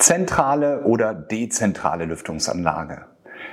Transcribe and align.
Zentrale 0.00 0.84
oder 0.84 1.12
dezentrale 1.12 2.06
Lüftungsanlage? 2.06 3.04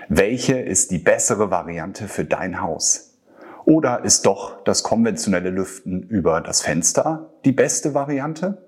Welche 0.07 0.57
ist 0.57 0.91
die 0.91 0.97
bessere 0.97 1.51
Variante 1.51 2.07
für 2.07 2.23
dein 2.23 2.61
Haus? 2.61 3.19
Oder 3.65 4.05
ist 4.05 4.25
doch 4.25 4.63
das 4.63 4.81
konventionelle 4.81 5.49
Lüften 5.49 6.03
über 6.03 6.39
das 6.39 6.61
Fenster 6.61 7.33
die 7.43 7.51
beste 7.51 7.93
Variante? 7.93 8.65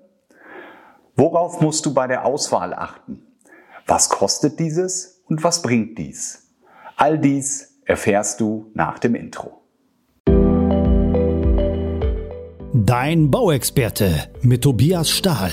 Worauf 1.16 1.62
musst 1.62 1.86
du 1.86 1.94
bei 1.94 2.06
der 2.06 2.26
Auswahl 2.26 2.74
achten? 2.74 3.22
Was 3.86 4.10
kostet 4.10 4.60
dieses 4.60 5.22
und 5.26 5.42
was 5.42 5.62
bringt 5.62 5.96
dies? 5.96 6.50
All 6.96 7.18
dies 7.18 7.80
erfährst 7.86 8.40
du 8.42 8.70
nach 8.74 8.98
dem 8.98 9.14
Intro. 9.14 9.62
Dein 12.74 13.30
Bauexperte 13.30 14.28
mit 14.42 14.62
Tobias 14.62 15.08
Stahl. 15.08 15.50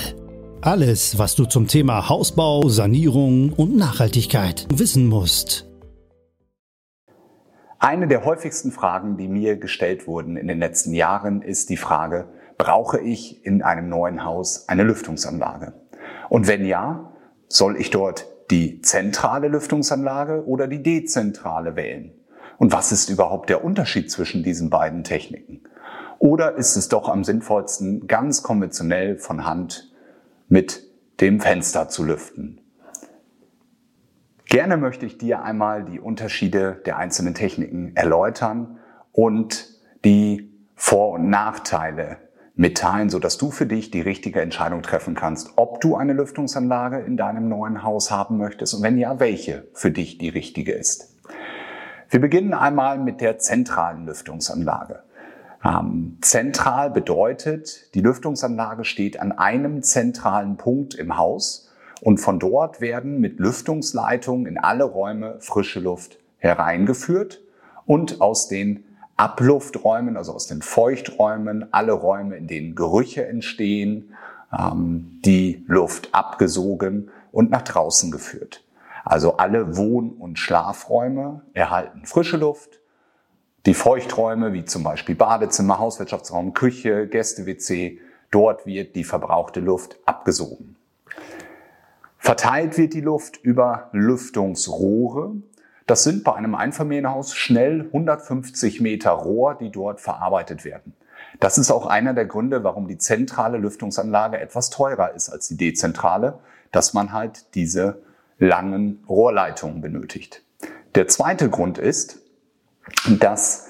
Alles, 0.60 1.16
was 1.20 1.36
du 1.36 1.44
zum 1.44 1.68
Thema 1.68 2.08
Hausbau, 2.08 2.68
Sanierung 2.68 3.52
und 3.52 3.76
Nachhaltigkeit 3.76 4.66
wissen 4.74 5.06
musst. 5.06 5.70
Eine 7.78 8.08
der 8.08 8.24
häufigsten 8.24 8.72
Fragen, 8.72 9.16
die 9.16 9.28
mir 9.28 9.56
gestellt 9.56 10.08
wurden 10.08 10.36
in 10.36 10.48
den 10.48 10.58
letzten 10.58 10.94
Jahren, 10.94 11.42
ist 11.42 11.70
die 11.70 11.76
Frage, 11.76 12.26
brauche 12.58 12.98
ich 12.98 13.46
in 13.46 13.62
einem 13.62 13.88
neuen 13.88 14.24
Haus 14.24 14.68
eine 14.68 14.82
Lüftungsanlage? 14.82 15.74
Und 16.28 16.48
wenn 16.48 16.66
ja, 16.66 17.12
soll 17.46 17.76
ich 17.76 17.90
dort 17.90 18.26
die 18.50 18.80
zentrale 18.80 19.46
Lüftungsanlage 19.46 20.44
oder 20.44 20.66
die 20.66 20.82
dezentrale 20.82 21.76
wählen? 21.76 22.10
Und 22.58 22.72
was 22.72 22.90
ist 22.90 23.10
überhaupt 23.10 23.48
der 23.48 23.62
Unterschied 23.62 24.10
zwischen 24.10 24.42
diesen 24.42 24.70
beiden 24.70 25.04
Techniken? 25.04 25.62
Oder 26.18 26.56
ist 26.56 26.74
es 26.74 26.88
doch 26.88 27.08
am 27.08 27.22
sinnvollsten, 27.22 28.08
ganz 28.08 28.42
konventionell 28.42 29.18
von 29.18 29.46
Hand 29.46 29.87
mit 30.48 30.82
dem 31.20 31.40
Fenster 31.40 31.88
zu 31.88 32.04
lüften. 32.04 32.60
Gerne 34.46 34.78
möchte 34.78 35.04
ich 35.04 35.18
dir 35.18 35.42
einmal 35.42 35.84
die 35.84 36.00
Unterschiede 36.00 36.80
der 36.86 36.96
einzelnen 36.96 37.34
Techniken 37.34 37.94
erläutern 37.94 38.78
und 39.12 39.68
die 40.04 40.50
Vor- 40.74 41.12
und 41.12 41.28
Nachteile 41.28 42.16
mitteilen, 42.54 43.10
sodass 43.10 43.36
du 43.36 43.50
für 43.50 43.66
dich 43.66 43.90
die 43.90 44.00
richtige 44.00 44.40
Entscheidung 44.40 44.82
treffen 44.82 45.14
kannst, 45.14 45.52
ob 45.56 45.80
du 45.80 45.96
eine 45.96 46.12
Lüftungsanlage 46.12 46.98
in 47.00 47.16
deinem 47.16 47.48
neuen 47.48 47.82
Haus 47.82 48.10
haben 48.10 48.38
möchtest 48.38 48.74
und 48.74 48.82
wenn 48.82 48.98
ja, 48.98 49.20
welche 49.20 49.68
für 49.74 49.90
dich 49.90 50.18
die 50.18 50.28
richtige 50.28 50.72
ist. 50.72 51.14
Wir 52.10 52.20
beginnen 52.20 52.54
einmal 52.54 52.98
mit 52.98 53.20
der 53.20 53.38
zentralen 53.38 54.06
Lüftungsanlage. 54.06 55.02
Ähm, 55.64 56.18
zentral 56.20 56.90
bedeutet, 56.90 57.94
die 57.94 58.00
Lüftungsanlage 58.00 58.84
steht 58.84 59.20
an 59.20 59.32
einem 59.32 59.82
zentralen 59.82 60.56
Punkt 60.56 60.94
im 60.94 61.16
Haus 61.16 61.70
und 62.00 62.18
von 62.18 62.38
dort 62.38 62.80
werden 62.80 63.20
mit 63.20 63.40
Lüftungsleitungen 63.40 64.46
in 64.46 64.58
alle 64.58 64.84
Räume 64.84 65.36
frische 65.40 65.80
Luft 65.80 66.18
hereingeführt 66.38 67.40
und 67.86 68.20
aus 68.20 68.48
den 68.48 68.84
Ablufträumen, 69.16 70.16
also 70.16 70.32
aus 70.32 70.46
den 70.46 70.62
Feuchträumen, 70.62 71.72
alle 71.72 71.92
Räume, 71.92 72.36
in 72.36 72.46
denen 72.46 72.76
Gerüche 72.76 73.26
entstehen, 73.26 74.14
ähm, 74.56 75.18
die 75.24 75.64
Luft 75.66 76.14
abgesogen 76.14 77.10
und 77.32 77.50
nach 77.50 77.62
draußen 77.62 78.12
geführt. 78.12 78.64
Also 79.04 79.36
alle 79.38 79.76
Wohn- 79.76 80.12
und 80.12 80.38
Schlafräume 80.38 81.42
erhalten 81.52 82.06
frische 82.06 82.36
Luft, 82.36 82.77
die 83.66 83.74
Feuchträume, 83.74 84.52
wie 84.52 84.64
zum 84.64 84.82
Beispiel 84.82 85.14
Badezimmer, 85.14 85.78
Hauswirtschaftsraum, 85.78 86.54
Küche, 86.54 87.06
Gäste-WC, 87.06 88.00
dort 88.30 88.66
wird 88.66 88.94
die 88.96 89.04
verbrauchte 89.04 89.60
Luft 89.60 89.98
abgesogen. 90.06 90.76
Verteilt 92.18 92.76
wird 92.76 92.94
die 92.94 93.00
Luft 93.00 93.38
über 93.38 93.88
Lüftungsrohre. 93.92 95.32
Das 95.86 96.04
sind 96.04 96.24
bei 96.24 96.34
einem 96.34 96.54
Einfamilienhaus 96.54 97.34
schnell 97.34 97.86
150 97.86 98.80
Meter 98.80 99.10
Rohr, 99.12 99.54
die 99.54 99.70
dort 99.70 100.00
verarbeitet 100.00 100.64
werden. 100.64 100.94
Das 101.40 101.58
ist 101.58 101.70
auch 101.70 101.86
einer 101.86 102.14
der 102.14 102.26
Gründe, 102.26 102.64
warum 102.64 102.88
die 102.88 102.98
zentrale 102.98 103.58
Lüftungsanlage 103.58 104.38
etwas 104.38 104.70
teurer 104.70 105.14
ist 105.14 105.30
als 105.30 105.48
die 105.48 105.56
dezentrale, 105.56 106.38
dass 106.72 106.94
man 106.94 107.12
halt 107.12 107.54
diese 107.54 108.02
langen 108.38 109.04
Rohrleitungen 109.08 109.80
benötigt. 109.80 110.42
Der 110.94 111.08
zweite 111.08 111.48
Grund 111.48 111.78
ist, 111.78 112.20
dass 113.18 113.68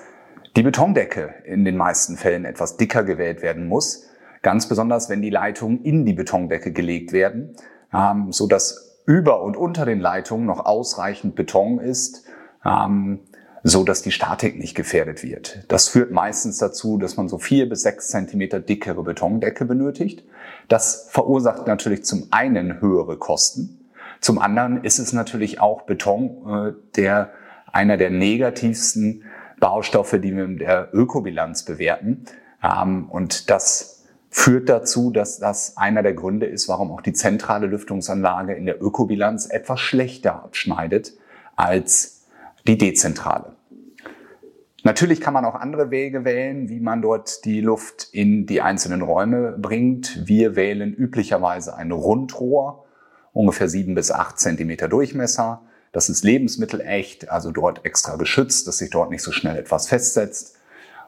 die 0.57 0.63
Betondecke 0.63 1.35
in 1.45 1.65
den 1.65 1.77
meisten 1.77 2.17
Fällen 2.17 2.45
etwas 2.45 2.77
dicker 2.77 3.05
gewählt 3.05 3.43
werden 3.43 3.67
muss, 3.67 4.09
ganz 4.43 4.69
besonders 4.69 5.09
wenn 5.09 5.23
die 5.23 5.31
Leitungen 5.31 5.83
in 5.83 6.05
die 6.05 6.13
Betondecke 6.13 6.73
gelegt 6.73 7.13
werden, 7.13 7.57
ähm, 7.93 8.33
so 8.33 8.47
dass 8.47 9.01
über 9.07 9.43
und 9.43 9.57
unter 9.57 9.87
den 9.87 10.01
Leitungen 10.01 10.47
noch 10.47 10.67
ausreichend 10.67 11.35
Beton 11.35 11.79
ist, 11.79 12.25
ähm, 12.65 13.21
so 13.63 13.85
dass 13.85 14.03
die 14.03 14.13
Statik 14.13 14.59
nicht 14.59 14.75
gefährdet 14.75 15.23
wird. 15.23 15.65
Das 15.69 15.89
führt 15.89 16.11
meistens 16.11 16.59
dazu, 16.59 16.99
dass 16.99 17.17
man 17.17 17.29
so 17.29 17.39
vier 17.39 17.69
bis 17.69 17.83
sechs 17.83 18.09
Zentimeter 18.09 18.61
dickere 18.61 19.03
Betondecke 19.03 19.65
benötigt. 19.65 20.25
Das 20.69 21.09
verursacht 21.11 21.67
natürlich 21.67 22.05
zum 22.05 22.29
einen 22.31 22.81
höhere 22.81 23.17
Kosten. 23.17 23.89
Zum 24.21 24.39
anderen 24.39 24.85
ist 24.85 24.99
es 24.99 25.13
natürlich 25.13 25.61
auch 25.61 25.83
Beton, 25.83 26.31
äh, 26.49 26.73
der 26.97 27.31
einer 27.73 27.97
der 27.97 28.11
negativsten 28.11 29.25
Baustoffe, 29.61 30.19
die 30.21 30.37
wir 30.37 30.45
in 30.45 30.59
der 30.59 30.89
Ökobilanz 30.93 31.65
bewerten. 31.65 32.25
Ähm, 32.63 33.09
und 33.09 33.51
das 33.51 34.05
führt 34.31 34.69
dazu, 34.69 35.11
dass 35.11 35.39
das 35.39 35.77
einer 35.77 36.03
der 36.03 36.15
Gründe 36.15 36.47
ist, 36.47 36.69
warum 36.69 36.91
auch 36.93 37.01
die 37.01 37.13
zentrale 37.13 37.67
Lüftungsanlage 37.67 38.55
in 38.55 38.67
der 38.67 38.83
Ökobilanz 38.83 39.47
etwas 39.47 39.81
schlechter 39.81 40.43
abschneidet 40.45 41.15
als 41.57 42.27
die 42.67 42.79
dezentrale. 42.79 43.57
Natürlich 44.85 45.21
kann 45.21 45.35
man 45.35 45.45
auch 45.45 45.55
andere 45.55 45.91
Wege 45.91 46.25
wählen, 46.25 46.69
wie 46.69 46.81
man 46.81 47.03
dort 47.03 47.45
die 47.45 47.61
Luft 47.61 48.09
in 48.13 48.47
die 48.47 48.63
einzelnen 48.63 49.03
Räume 49.03 49.57
bringt. 49.59 50.27
Wir 50.27 50.55
wählen 50.57 50.95
üblicherweise 50.95 51.77
ein 51.77 51.91
Rundrohr, 51.91 52.85
ungefähr 53.33 53.69
sieben 53.69 53.95
bis 53.95 54.11
acht 54.11 54.39
Zentimeter 54.39 54.89
Durchmesser. 54.89 55.63
Das 55.99 56.09
ist 56.09 56.23
lebensmittelecht, 56.23 57.29
also 57.29 57.51
dort 57.51 57.85
extra 57.85 58.15
geschützt, 58.15 58.69
dass 58.69 58.79
sich 58.79 58.89
dort 58.89 59.11
nicht 59.11 59.21
so 59.21 59.33
schnell 59.33 59.57
etwas 59.57 59.89
festsetzt. 59.89 60.57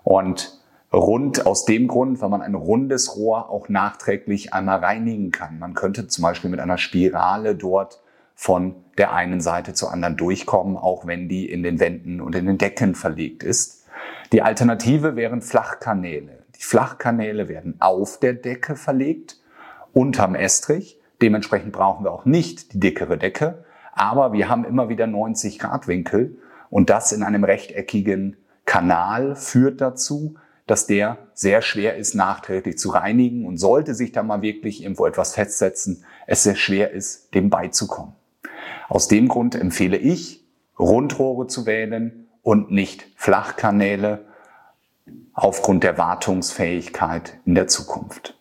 Und 0.02 0.60
rund 0.92 1.46
aus 1.46 1.64
dem 1.64 1.86
Grund, 1.86 2.20
weil 2.20 2.28
man 2.28 2.42
ein 2.42 2.56
rundes 2.56 3.14
Rohr 3.14 3.50
auch 3.50 3.68
nachträglich 3.68 4.52
einmal 4.52 4.80
reinigen 4.80 5.30
kann. 5.30 5.60
Man 5.60 5.74
könnte 5.74 6.08
zum 6.08 6.22
Beispiel 6.22 6.50
mit 6.50 6.58
einer 6.58 6.76
Spirale 6.76 7.54
dort 7.54 8.00
von 8.34 8.74
der 8.98 9.12
einen 9.12 9.40
Seite 9.40 9.74
zur 9.74 9.92
anderen 9.92 10.16
durchkommen, 10.16 10.76
auch 10.76 11.06
wenn 11.06 11.28
die 11.28 11.48
in 11.48 11.62
den 11.62 11.78
Wänden 11.78 12.20
und 12.20 12.34
in 12.34 12.46
den 12.46 12.58
Decken 12.58 12.96
verlegt 12.96 13.44
ist. 13.44 13.84
Die 14.32 14.42
Alternative 14.42 15.14
wären 15.14 15.40
Flachkanäle. 15.40 16.42
Die 16.56 16.64
Flachkanäle 16.64 17.48
werden 17.48 17.76
auf 17.78 18.18
der 18.18 18.32
Decke 18.32 18.74
verlegt, 18.74 19.38
unterm 19.92 20.34
Estrich. 20.34 20.98
Dementsprechend 21.22 21.70
brauchen 21.70 22.04
wir 22.04 22.10
auch 22.10 22.24
nicht 22.24 22.72
die 22.72 22.80
dickere 22.80 23.18
Decke, 23.18 23.64
aber 23.92 24.32
wir 24.32 24.48
haben 24.48 24.64
immer 24.64 24.88
wieder 24.88 25.06
90 25.06 25.58
Grad 25.58 25.88
Winkel 25.88 26.38
und 26.70 26.90
das 26.90 27.12
in 27.12 27.22
einem 27.22 27.44
rechteckigen 27.44 28.36
Kanal 28.64 29.34
führt 29.34 29.80
dazu, 29.80 30.36
dass 30.66 30.86
der 30.86 31.18
sehr 31.34 31.62
schwer 31.62 31.96
ist, 31.96 32.14
nachträglich 32.14 32.78
zu 32.78 32.90
reinigen 32.90 33.44
und 33.44 33.56
sollte 33.56 33.94
sich 33.94 34.12
da 34.12 34.22
mal 34.22 34.42
wirklich 34.42 34.82
irgendwo 34.82 35.06
etwas 35.06 35.34
festsetzen, 35.34 36.04
es 36.28 36.44
sehr 36.44 36.54
schwer 36.54 36.92
ist, 36.92 37.34
dem 37.34 37.50
beizukommen. 37.50 38.14
Aus 38.88 39.08
dem 39.08 39.26
Grund 39.26 39.56
empfehle 39.56 39.96
ich, 39.96 40.46
Rundrohre 40.78 41.48
zu 41.48 41.66
wählen 41.66 42.28
und 42.42 42.70
nicht 42.70 43.06
Flachkanäle 43.16 44.26
aufgrund 45.32 45.82
der 45.82 45.98
Wartungsfähigkeit 45.98 47.38
in 47.44 47.54
der 47.54 47.66
Zukunft. 47.66 48.36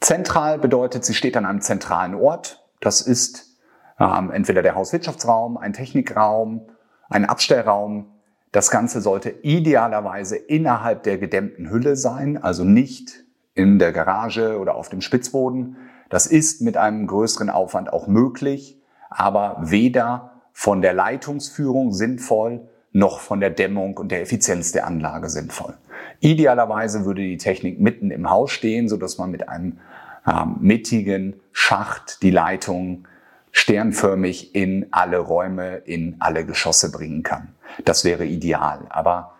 Zentral 0.00 0.58
bedeutet, 0.58 1.04
sie 1.04 1.14
steht 1.14 1.36
an 1.36 1.46
einem 1.46 1.62
zentralen 1.62 2.14
Ort. 2.14 2.64
Das 2.80 3.00
ist 3.00 3.53
ähm, 3.98 4.30
entweder 4.30 4.62
der 4.62 4.74
Hauswirtschaftsraum, 4.74 5.56
ein 5.56 5.72
Technikraum, 5.72 6.62
ein 7.08 7.24
Abstellraum. 7.24 8.06
Das 8.52 8.70
Ganze 8.70 9.00
sollte 9.00 9.30
idealerweise 9.42 10.36
innerhalb 10.36 11.02
der 11.02 11.18
gedämmten 11.18 11.70
Hülle 11.70 11.96
sein, 11.96 12.42
also 12.42 12.64
nicht 12.64 13.24
in 13.54 13.78
der 13.78 13.92
Garage 13.92 14.58
oder 14.58 14.74
auf 14.74 14.88
dem 14.88 15.00
Spitzboden. 15.00 15.76
Das 16.08 16.26
ist 16.26 16.60
mit 16.60 16.76
einem 16.76 17.06
größeren 17.06 17.50
Aufwand 17.50 17.92
auch 17.92 18.06
möglich, 18.06 18.80
aber 19.10 19.56
weder 19.60 20.32
von 20.52 20.82
der 20.82 20.92
Leitungsführung 20.92 21.92
sinnvoll 21.92 22.68
noch 22.92 23.18
von 23.18 23.40
der 23.40 23.50
Dämmung 23.50 23.96
und 23.96 24.12
der 24.12 24.22
Effizienz 24.22 24.70
der 24.70 24.86
Anlage 24.86 25.28
sinnvoll. 25.28 25.74
Idealerweise 26.20 27.04
würde 27.04 27.22
die 27.22 27.38
Technik 27.38 27.80
mitten 27.80 28.10
im 28.10 28.30
Haus 28.30 28.52
stehen, 28.52 28.88
so 28.88 28.96
dass 28.96 29.18
man 29.18 29.30
mit 29.30 29.48
einem 29.48 29.78
ähm, 30.26 30.56
mittigen 30.60 31.40
Schacht 31.52 32.22
die 32.22 32.30
Leitung 32.30 33.06
sternförmig 33.54 34.54
in 34.54 34.88
alle 34.90 35.18
Räume, 35.18 35.76
in 35.76 36.16
alle 36.18 36.44
Geschosse 36.44 36.90
bringen 36.90 37.22
kann. 37.22 37.54
Das 37.84 38.04
wäre 38.04 38.26
ideal. 38.26 38.80
Aber 38.90 39.34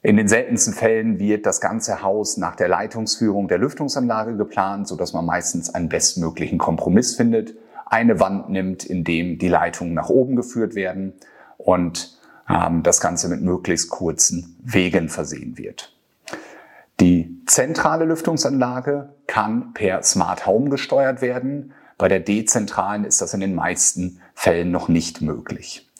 In 0.00 0.16
den 0.16 0.28
seltensten 0.28 0.74
Fällen 0.74 1.18
wird 1.18 1.44
das 1.44 1.60
ganze 1.60 2.02
Haus 2.02 2.36
nach 2.36 2.54
der 2.54 2.68
Leitungsführung 2.68 3.48
der 3.48 3.58
Lüftungsanlage 3.58 4.36
geplant, 4.36 4.86
so 4.86 4.96
dass 4.96 5.12
man 5.12 5.26
meistens 5.26 5.74
einen 5.74 5.88
bestmöglichen 5.88 6.58
Kompromiss 6.58 7.16
findet, 7.16 7.54
eine 7.86 8.20
Wand 8.20 8.48
nimmt, 8.48 8.84
in 8.84 9.02
dem 9.02 9.38
die 9.38 9.48
Leitungen 9.48 9.94
nach 9.94 10.08
oben 10.08 10.36
geführt 10.36 10.74
werden 10.74 11.14
und 11.56 12.16
ähm, 12.48 12.82
das 12.84 13.00
Ganze 13.00 13.28
mit 13.28 13.42
möglichst 13.42 13.90
kurzen 13.90 14.56
Wegen 14.62 15.08
versehen 15.08 15.58
wird. 15.58 15.92
Die 17.00 17.42
zentrale 17.46 18.04
Lüftungsanlage 18.04 19.10
kann 19.26 19.72
per 19.72 20.02
Smart 20.04 20.46
Home 20.46 20.70
gesteuert 20.70 21.22
werden. 21.22 21.72
Bei 21.98 22.06
der 22.06 22.20
dezentralen 22.20 23.04
ist 23.04 23.20
das 23.20 23.34
in 23.34 23.40
den 23.40 23.56
meisten 23.56 24.20
Fällen 24.34 24.70
noch 24.70 24.88
nicht 24.88 25.20
möglich. 25.20 25.90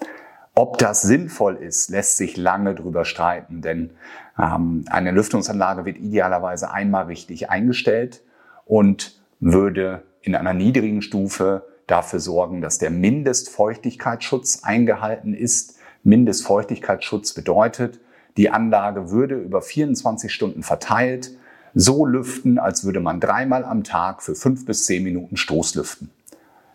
Ob 0.54 0.78
das 0.78 1.02
sinnvoll 1.02 1.56
ist, 1.56 1.90
lässt 1.90 2.16
sich 2.16 2.36
lange 2.36 2.74
drüber 2.74 3.04
streiten, 3.04 3.62
denn 3.62 3.90
ähm, 4.38 4.84
eine 4.90 5.10
Lüftungsanlage 5.10 5.84
wird 5.84 5.98
idealerweise 5.98 6.70
einmal 6.70 7.06
richtig 7.06 7.50
eingestellt 7.50 8.22
und 8.64 9.20
würde 9.40 10.02
in 10.22 10.34
einer 10.34 10.54
niedrigen 10.54 11.02
Stufe 11.02 11.64
dafür 11.86 12.20
sorgen, 12.20 12.60
dass 12.60 12.78
der 12.78 12.90
Mindestfeuchtigkeitsschutz 12.90 14.62
eingehalten 14.62 15.34
ist. 15.34 15.78
Mindestfeuchtigkeitsschutz 16.04 17.34
bedeutet, 17.34 17.98
die 18.36 18.50
Anlage 18.50 19.10
würde 19.10 19.34
über 19.34 19.62
24 19.62 20.32
Stunden 20.32 20.62
verteilt 20.62 21.30
so 21.74 22.06
lüften, 22.06 22.58
als 22.58 22.84
würde 22.84 23.00
man 23.00 23.20
dreimal 23.20 23.64
am 23.64 23.84
Tag 23.84 24.22
für 24.22 24.34
fünf 24.34 24.64
bis 24.66 24.86
zehn 24.86 25.02
Minuten 25.02 25.36
Stoßlüften. 25.36 26.10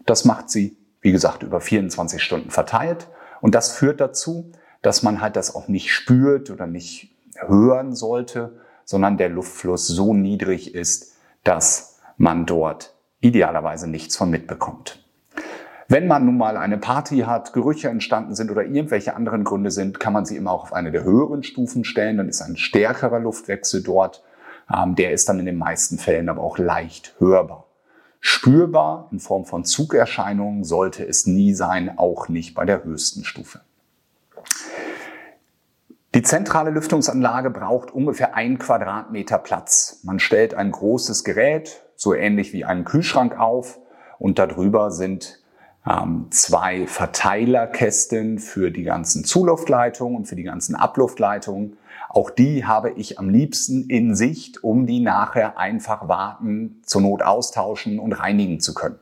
Das 0.06 0.26
macht 0.26 0.50
sie, 0.50 0.78
wie 1.02 1.12
gesagt, 1.12 1.44
über 1.44 1.62
24 1.62 2.22
Stunden 2.22 2.50
verteilt. 2.50 3.08
Und 3.42 3.56
das 3.56 3.72
führt 3.72 4.00
dazu, 4.00 4.52
dass 4.82 5.04
man 5.04 5.22
halt 5.22 5.36
das 5.36 5.56
auch 5.56 5.68
nicht 5.68 5.92
spürt 5.92 6.50
oder 6.50 6.68
nicht 6.68 7.16
hören 7.36 7.96
sollte, 7.96 8.60
sondern 8.86 9.18
der 9.18 9.30
Luftfluss 9.30 9.88
so 9.88 10.14
niedrig 10.14 10.76
ist, 10.76 11.16
dass 11.44 12.00
man 12.18 12.46
dort 12.46 12.94
idealerweise 13.22 13.90
nichts 13.90 14.18
von 14.18 14.30
mitbekommt. 14.30 15.04
Wenn 15.88 16.08
man 16.08 16.26
nun 16.26 16.38
mal 16.38 16.58
eine 16.58 16.78
Party 16.78 17.20
hat, 17.20 17.54
Gerüche 17.54 17.90
entstanden 17.90 18.36
sind 18.36 18.50
oder 18.50 18.64
irgendwelche 18.64 19.16
anderen 19.16 19.44
Gründe 19.44 19.72
sind, 19.72 20.00
kann 20.00 20.14
man 20.14 20.26
sie 20.26 20.38
immer 20.38 20.52
auch 20.52 20.64
auf 20.64 20.74
eine 20.74 20.92
der 20.92 21.04
höheren 21.04 21.44
Stufen 21.44 21.84
stellen. 21.84 22.18
Dann 22.18 22.30
ist 22.30 22.42
ein 22.42 22.58
stärkerer 22.58 23.20
Luftwechsel 23.20 23.84
dort. 23.84 24.24
Ähm, 24.72 24.96
der 24.96 25.12
ist 25.12 25.30
dann 25.30 25.40
in 25.40 25.46
den 25.46 25.58
meisten 25.58 25.98
Fällen 25.98 26.30
aber 26.30 26.42
auch 26.42 26.58
leicht 26.58 27.16
hörbar. 27.20 27.66
Spürbar 28.20 29.10
in 29.12 29.20
Form 29.20 29.46
von 29.46 29.66
Zugerscheinungen 29.66 30.64
sollte 30.64 31.06
es 31.06 31.26
nie 31.26 31.54
sein, 31.54 31.98
auch 31.98 32.30
nicht 32.30 32.56
bei 32.56 32.64
der 32.64 32.84
höchsten 32.84 33.26
Stufe. 33.26 33.62
Die 36.16 36.22
zentrale 36.22 36.70
Lüftungsanlage 36.70 37.50
braucht 37.50 37.92
ungefähr 37.92 38.36
ein 38.36 38.60
Quadratmeter 38.60 39.40
Platz. 39.40 40.00
Man 40.04 40.20
stellt 40.20 40.54
ein 40.54 40.72
großes 40.72 41.24
Gerät, 41.24 41.82
so 41.96 42.14
ähnlich 42.14 42.54
wie 42.54 42.66
einen 42.66 42.86
Kühlschrank 42.86 43.38
auf 43.40 43.80
und 44.20 44.38
darüber 44.38 44.92
sind 44.92 45.40
ähm, 45.90 46.28
zwei 46.30 46.88
Verteilerkästen 46.88 48.40
für 48.40 48.72
die 48.72 48.84
ganzen 48.84 49.26
Zuluftleitungen 49.26 50.16
und 50.16 50.26
für 50.28 50.36
die 50.36 50.44
ganzen 50.44 50.76
Abluftleitungen. 50.76 51.78
Auch 52.14 52.30
die 52.30 52.64
habe 52.64 52.92
ich 52.92 53.18
am 53.18 53.28
liebsten 53.28 53.90
in 53.90 54.16
Sicht, 54.16 54.64
um 54.64 54.86
die 54.86 55.00
nachher 55.00 55.58
einfach 55.58 56.08
warten, 56.08 56.80
zur 56.86 57.02
Not 57.02 57.24
austauschen 57.24 57.98
und 57.98 58.14
reinigen 58.14 58.60
zu 58.60 58.76
können. 58.76 59.00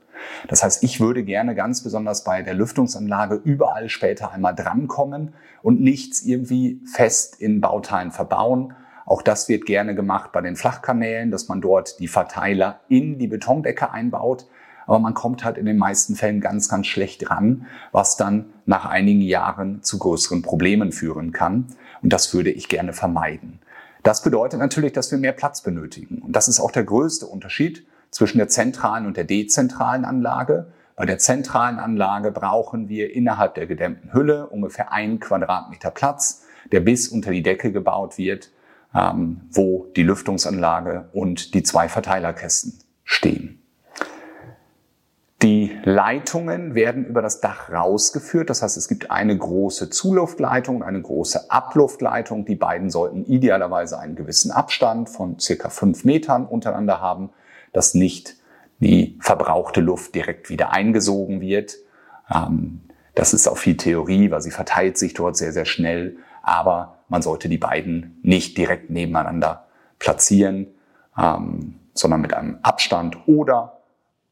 Das 0.47 0.63
heißt, 0.63 0.81
ich 0.81 1.01
würde 1.01 1.25
gerne 1.25 1.53
ganz 1.53 1.83
besonders 1.83 2.23
bei 2.23 2.41
der 2.41 2.53
Lüftungsanlage 2.53 3.35
überall 3.35 3.89
später 3.89 4.31
einmal 4.31 4.55
drankommen 4.55 5.33
und 5.61 5.81
nichts 5.81 6.21
irgendwie 6.21 6.79
fest 6.85 7.35
in 7.41 7.59
Bauteilen 7.59 8.11
verbauen. 8.11 8.75
Auch 9.05 9.21
das 9.21 9.49
wird 9.49 9.65
gerne 9.65 9.93
gemacht 9.93 10.31
bei 10.31 10.39
den 10.39 10.55
Flachkanälen, 10.55 11.31
dass 11.31 11.49
man 11.49 11.59
dort 11.59 11.99
die 11.99 12.07
Verteiler 12.07 12.79
in 12.87 13.19
die 13.19 13.27
Betondecke 13.27 13.91
einbaut 13.91 14.47
aber 14.87 14.99
man 14.99 15.13
kommt 15.13 15.43
halt 15.43 15.57
in 15.57 15.65
den 15.65 15.77
meisten 15.77 16.15
Fällen 16.15 16.41
ganz, 16.41 16.69
ganz 16.69 16.87
schlecht 16.87 17.29
ran, 17.29 17.65
was 17.91 18.17
dann 18.17 18.45
nach 18.65 18.85
einigen 18.85 19.21
Jahren 19.21 19.83
zu 19.83 19.99
größeren 19.99 20.41
Problemen 20.41 20.91
führen 20.91 21.31
kann. 21.31 21.67
Und 22.01 22.11
das 22.11 22.33
würde 22.33 22.51
ich 22.51 22.67
gerne 22.67 22.93
vermeiden. 22.93 23.59
Das 24.03 24.23
bedeutet 24.23 24.59
natürlich, 24.59 24.93
dass 24.93 25.11
wir 25.11 25.19
mehr 25.19 25.31
Platz 25.31 25.61
benötigen. 25.61 26.19
Und 26.19 26.35
das 26.35 26.47
ist 26.47 26.59
auch 26.59 26.71
der 26.71 26.83
größte 26.83 27.27
Unterschied 27.27 27.85
zwischen 28.09 28.39
der 28.39 28.47
zentralen 28.47 29.05
und 29.05 29.17
der 29.17 29.23
dezentralen 29.23 30.05
Anlage. 30.05 30.67
Bei 30.95 31.05
der 31.05 31.19
zentralen 31.19 31.79
Anlage 31.79 32.31
brauchen 32.31 32.89
wir 32.89 33.13
innerhalb 33.13 33.55
der 33.55 33.67
gedämmten 33.67 34.13
Hülle 34.13 34.47
ungefähr 34.47 34.91
einen 34.91 35.19
Quadratmeter 35.19 35.91
Platz, 35.91 36.43
der 36.71 36.79
bis 36.79 37.07
unter 37.07 37.31
die 37.31 37.43
Decke 37.43 37.71
gebaut 37.71 38.17
wird, 38.17 38.51
ähm, 38.93 39.41
wo 39.51 39.87
die 39.95 40.03
Lüftungsanlage 40.03 41.09
und 41.13 41.53
die 41.53 41.63
zwei 41.63 41.87
Verteilerkästen 41.87 42.79
stehen. 43.03 43.60
Die 45.41 45.75
Leitungen 45.85 46.75
werden 46.75 47.03
über 47.03 47.23
das 47.23 47.41
Dach 47.41 47.71
rausgeführt. 47.71 48.51
Das 48.51 48.61
heißt, 48.61 48.77
es 48.77 48.88
gibt 48.88 49.09
eine 49.09 49.35
große 49.35 49.89
Zuluftleitung 49.89 50.77
und 50.77 50.83
eine 50.83 51.01
große 51.01 51.49
Abluftleitung. 51.49 52.45
Die 52.45 52.55
beiden 52.55 52.91
sollten 52.91 53.25
idealerweise 53.25 53.97
einen 53.97 54.15
gewissen 54.15 54.51
Abstand 54.51 55.09
von 55.09 55.39
circa 55.39 55.69
fünf 55.69 56.03
Metern 56.05 56.45
untereinander 56.45 57.01
haben, 57.01 57.31
dass 57.73 57.95
nicht 57.95 58.35
die 58.79 59.17
verbrauchte 59.19 59.81
Luft 59.81 60.13
direkt 60.13 60.51
wieder 60.51 60.73
eingesogen 60.73 61.41
wird. 61.41 61.75
Ähm, 62.31 62.81
das 63.15 63.33
ist 63.33 63.47
auch 63.47 63.57
viel 63.57 63.77
Theorie, 63.77 64.29
weil 64.29 64.41
sie 64.41 64.51
verteilt 64.51 64.99
sich 64.99 65.15
dort 65.15 65.38
sehr, 65.38 65.53
sehr 65.53 65.65
schnell. 65.65 66.17
Aber 66.43 66.99
man 67.09 67.23
sollte 67.23 67.49
die 67.49 67.57
beiden 67.57 68.19
nicht 68.21 68.57
direkt 68.59 68.91
nebeneinander 68.91 69.65
platzieren, 69.97 70.67
ähm, 71.17 71.79
sondern 71.95 72.21
mit 72.21 72.35
einem 72.35 72.59
Abstand 72.61 73.17
oder 73.27 73.80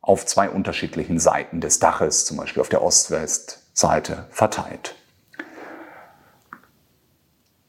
auf 0.01 0.25
zwei 0.25 0.49
unterschiedlichen 0.49 1.19
Seiten 1.19 1.61
des 1.61 1.79
Daches, 1.79 2.25
zum 2.25 2.37
Beispiel 2.37 2.61
auf 2.61 2.69
der 2.69 2.81
Ost-West-Seite, 2.81 4.25
verteilt. 4.29 4.95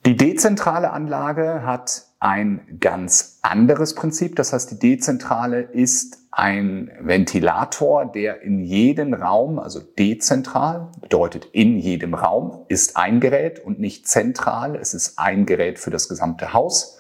Die 0.06 0.16
dezentrale 0.16 0.92
Anlage 0.92 1.62
hat 1.62 2.04
ein 2.20 2.78
ganz 2.80 3.38
anderes 3.42 3.94
Prinzip. 3.94 4.36
Das 4.36 4.52
heißt, 4.52 4.70
die 4.70 4.78
dezentrale 4.78 5.60
ist 5.60 6.18
ein 6.30 6.90
Ventilator, 7.00 8.06
der 8.06 8.40
in 8.42 8.60
jedem 8.60 9.12
Raum, 9.12 9.58
also 9.58 9.80
dezentral, 9.80 10.88
bedeutet 11.00 11.46
in 11.52 11.76
jedem 11.76 12.14
Raum, 12.14 12.64
ist 12.68 12.96
ein 12.96 13.20
Gerät 13.20 13.58
und 13.58 13.78
nicht 13.78 14.08
zentral. 14.08 14.76
Es 14.76 14.94
ist 14.94 15.18
ein 15.18 15.44
Gerät 15.44 15.78
für 15.78 15.90
das 15.90 16.08
gesamte 16.08 16.54
Haus. 16.54 16.98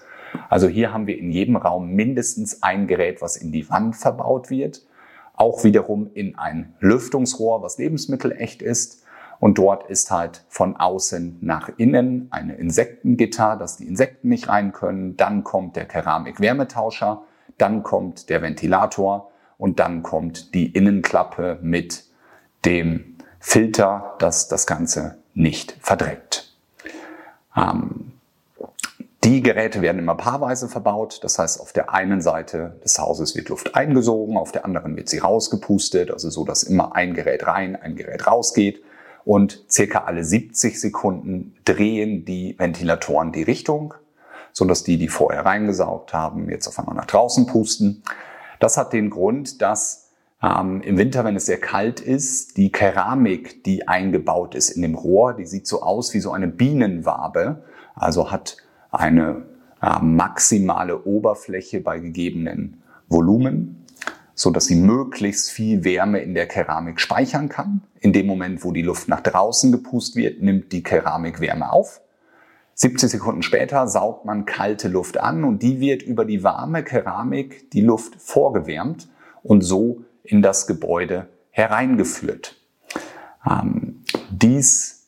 Also 0.48 0.68
hier 0.68 0.92
haben 0.92 1.06
wir 1.06 1.18
in 1.18 1.30
jedem 1.30 1.56
Raum 1.56 1.92
mindestens 1.92 2.62
ein 2.62 2.86
Gerät, 2.86 3.22
was 3.22 3.36
in 3.36 3.52
die 3.52 3.68
Wand 3.70 3.96
verbaut 3.96 4.50
wird 4.50 4.82
auch 5.40 5.64
wiederum 5.64 6.10
in 6.12 6.36
ein 6.36 6.74
Lüftungsrohr, 6.80 7.62
was 7.62 7.78
lebensmittelecht 7.78 8.60
ist. 8.60 9.04
Und 9.38 9.56
dort 9.56 9.88
ist 9.88 10.10
halt 10.10 10.44
von 10.48 10.76
außen 10.76 11.38
nach 11.40 11.70
innen 11.78 12.28
eine 12.30 12.56
Insektengitter, 12.56 13.56
dass 13.56 13.78
die 13.78 13.86
Insekten 13.86 14.28
nicht 14.28 14.48
rein 14.48 14.72
können. 14.72 15.16
Dann 15.16 15.42
kommt 15.42 15.76
der 15.76 15.86
Keramik-Wärmetauscher, 15.86 17.22
dann 17.56 17.82
kommt 17.82 18.28
der 18.28 18.42
Ventilator 18.42 19.30
und 19.56 19.80
dann 19.80 20.02
kommt 20.02 20.52
die 20.54 20.66
Innenklappe 20.66 21.58
mit 21.62 22.04
dem 22.66 23.16
Filter, 23.38 24.16
das 24.18 24.48
das 24.48 24.66
Ganze 24.66 25.22
nicht 25.32 25.74
verdreckt. 25.80 26.54
Ähm, 27.56 28.09
die 29.24 29.42
Geräte 29.42 29.82
werden 29.82 29.98
immer 29.98 30.14
paarweise 30.14 30.68
verbaut. 30.68 31.20
Das 31.22 31.38
heißt, 31.38 31.60
auf 31.60 31.72
der 31.72 31.92
einen 31.92 32.22
Seite 32.22 32.80
des 32.82 32.98
Hauses 32.98 33.36
wird 33.36 33.50
Luft 33.50 33.74
eingesogen, 33.74 34.36
auf 34.36 34.52
der 34.52 34.64
anderen 34.64 34.96
wird 34.96 35.08
sie 35.08 35.18
rausgepustet, 35.18 36.10
also 36.10 36.30
so, 36.30 36.44
dass 36.44 36.62
immer 36.62 36.96
ein 36.96 37.12
Gerät 37.12 37.46
rein, 37.46 37.76
ein 37.76 37.96
Gerät 37.96 38.26
rausgeht. 38.26 38.82
Und 39.24 39.64
circa 39.70 40.04
alle 40.04 40.24
70 40.24 40.80
Sekunden 40.80 41.54
drehen 41.66 42.24
die 42.24 42.58
Ventilatoren 42.58 43.32
die 43.32 43.42
Richtung, 43.42 43.92
so 44.52 44.64
dass 44.64 44.82
die, 44.82 44.96
die 44.96 45.08
vorher 45.08 45.44
reingesaugt 45.44 46.14
haben, 46.14 46.48
jetzt 46.48 46.66
auf 46.66 46.78
einmal 46.78 46.96
nach 46.96 47.04
draußen 47.04 47.46
pusten. 47.46 48.02
Das 48.58 48.78
hat 48.78 48.94
den 48.94 49.10
Grund, 49.10 49.60
dass 49.60 50.10
ähm, 50.42 50.80
im 50.80 50.96
Winter, 50.96 51.24
wenn 51.24 51.36
es 51.36 51.44
sehr 51.44 51.60
kalt 51.60 52.00
ist, 52.00 52.56
die 52.56 52.72
Keramik, 52.72 53.62
die 53.64 53.86
eingebaut 53.86 54.54
ist 54.54 54.70
in 54.70 54.80
dem 54.80 54.94
Rohr, 54.94 55.34
die 55.34 55.46
sieht 55.46 55.66
so 55.66 55.82
aus 55.82 56.14
wie 56.14 56.20
so 56.20 56.32
eine 56.32 56.48
Bienenwabe, 56.48 57.64
also 57.94 58.30
hat 58.30 58.56
eine 58.90 59.42
äh, 59.82 59.98
maximale 60.00 61.04
Oberfläche 61.04 61.80
bei 61.80 61.98
gegebenen 61.98 62.82
Volumen, 63.08 63.86
so 64.34 64.50
dass 64.50 64.66
sie 64.66 64.76
möglichst 64.76 65.50
viel 65.50 65.84
Wärme 65.84 66.20
in 66.20 66.34
der 66.34 66.46
Keramik 66.46 67.00
speichern 67.00 67.48
kann. 67.48 67.82
In 68.00 68.12
dem 68.12 68.26
Moment, 68.26 68.64
wo 68.64 68.72
die 68.72 68.82
Luft 68.82 69.08
nach 69.08 69.20
draußen 69.20 69.72
gepust 69.72 70.16
wird, 70.16 70.42
nimmt 70.42 70.72
die 70.72 70.82
Keramik 70.82 71.40
Wärme 71.40 71.72
auf. 71.72 72.00
70 72.74 73.10
Sekunden 73.10 73.42
später 73.42 73.86
saugt 73.88 74.24
man 74.24 74.46
kalte 74.46 74.88
Luft 74.88 75.18
an 75.18 75.44
und 75.44 75.62
die 75.62 75.80
wird 75.80 76.02
über 76.02 76.24
die 76.24 76.42
warme 76.42 76.82
Keramik 76.82 77.70
die 77.72 77.82
Luft 77.82 78.14
vorgewärmt 78.16 79.08
und 79.42 79.60
so 79.60 80.04
in 80.22 80.40
das 80.40 80.66
Gebäude 80.66 81.28
hereingeführt. 81.50 82.56
Ähm, 83.46 84.02
dies 84.30 84.99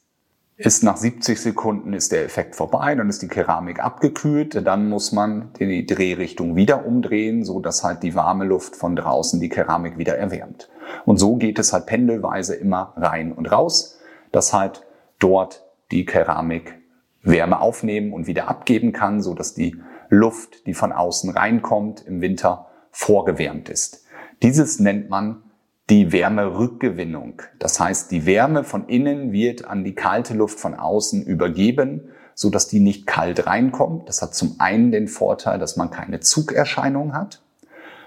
ist 0.56 0.82
nach 0.82 0.96
70 0.96 1.40
Sekunden 1.40 1.92
ist 1.92 2.12
der 2.12 2.24
Effekt 2.24 2.56
vorbei, 2.56 2.94
dann 2.94 3.08
ist 3.08 3.22
die 3.22 3.28
Keramik 3.28 3.82
abgekühlt, 3.82 4.66
dann 4.66 4.88
muss 4.88 5.12
man 5.12 5.50
die 5.58 5.86
Drehrichtung 5.86 6.56
wieder 6.56 6.86
umdrehen, 6.86 7.44
so 7.44 7.58
dass 7.60 7.82
halt 7.82 8.02
die 8.02 8.14
warme 8.14 8.44
Luft 8.44 8.76
von 8.76 8.94
draußen 8.94 9.40
die 9.40 9.48
Keramik 9.48 9.98
wieder 9.98 10.16
erwärmt. 10.16 10.68
Und 11.04 11.18
so 11.18 11.36
geht 11.36 11.58
es 11.58 11.72
halt 11.72 11.86
pendelweise 11.86 12.54
immer 12.54 12.92
rein 12.96 13.32
und 13.32 13.50
raus, 13.50 13.98
dass 14.30 14.52
halt 14.52 14.86
dort 15.18 15.64
die 15.90 16.04
Keramik 16.04 16.78
Wärme 17.22 17.60
aufnehmen 17.60 18.12
und 18.12 18.26
wieder 18.26 18.48
abgeben 18.48 18.92
kann, 18.92 19.22
so 19.22 19.34
dass 19.34 19.54
die 19.54 19.76
Luft, 20.08 20.66
die 20.66 20.74
von 20.74 20.92
außen 20.92 21.30
reinkommt, 21.30 22.04
im 22.06 22.20
Winter 22.20 22.66
vorgewärmt 22.90 23.68
ist. 23.68 24.04
Dieses 24.42 24.80
nennt 24.80 25.08
man 25.08 25.44
die 25.92 26.10
Wärmerückgewinnung. 26.10 27.42
Das 27.58 27.78
heißt, 27.78 28.10
die 28.10 28.24
Wärme 28.24 28.64
von 28.64 28.88
innen 28.88 29.30
wird 29.30 29.66
an 29.66 29.84
die 29.84 29.94
kalte 29.94 30.32
Luft 30.32 30.58
von 30.58 30.72
außen 30.72 31.22
übergeben, 31.22 32.08
so 32.34 32.48
dass 32.48 32.66
die 32.66 32.80
nicht 32.80 33.06
kalt 33.06 33.46
reinkommt. 33.46 34.08
Das 34.08 34.22
hat 34.22 34.34
zum 34.34 34.54
einen 34.58 34.90
den 34.90 35.06
Vorteil, 35.06 35.58
dass 35.58 35.76
man 35.76 35.90
keine 35.90 36.20
Zugerscheinung 36.20 37.12
hat, 37.12 37.42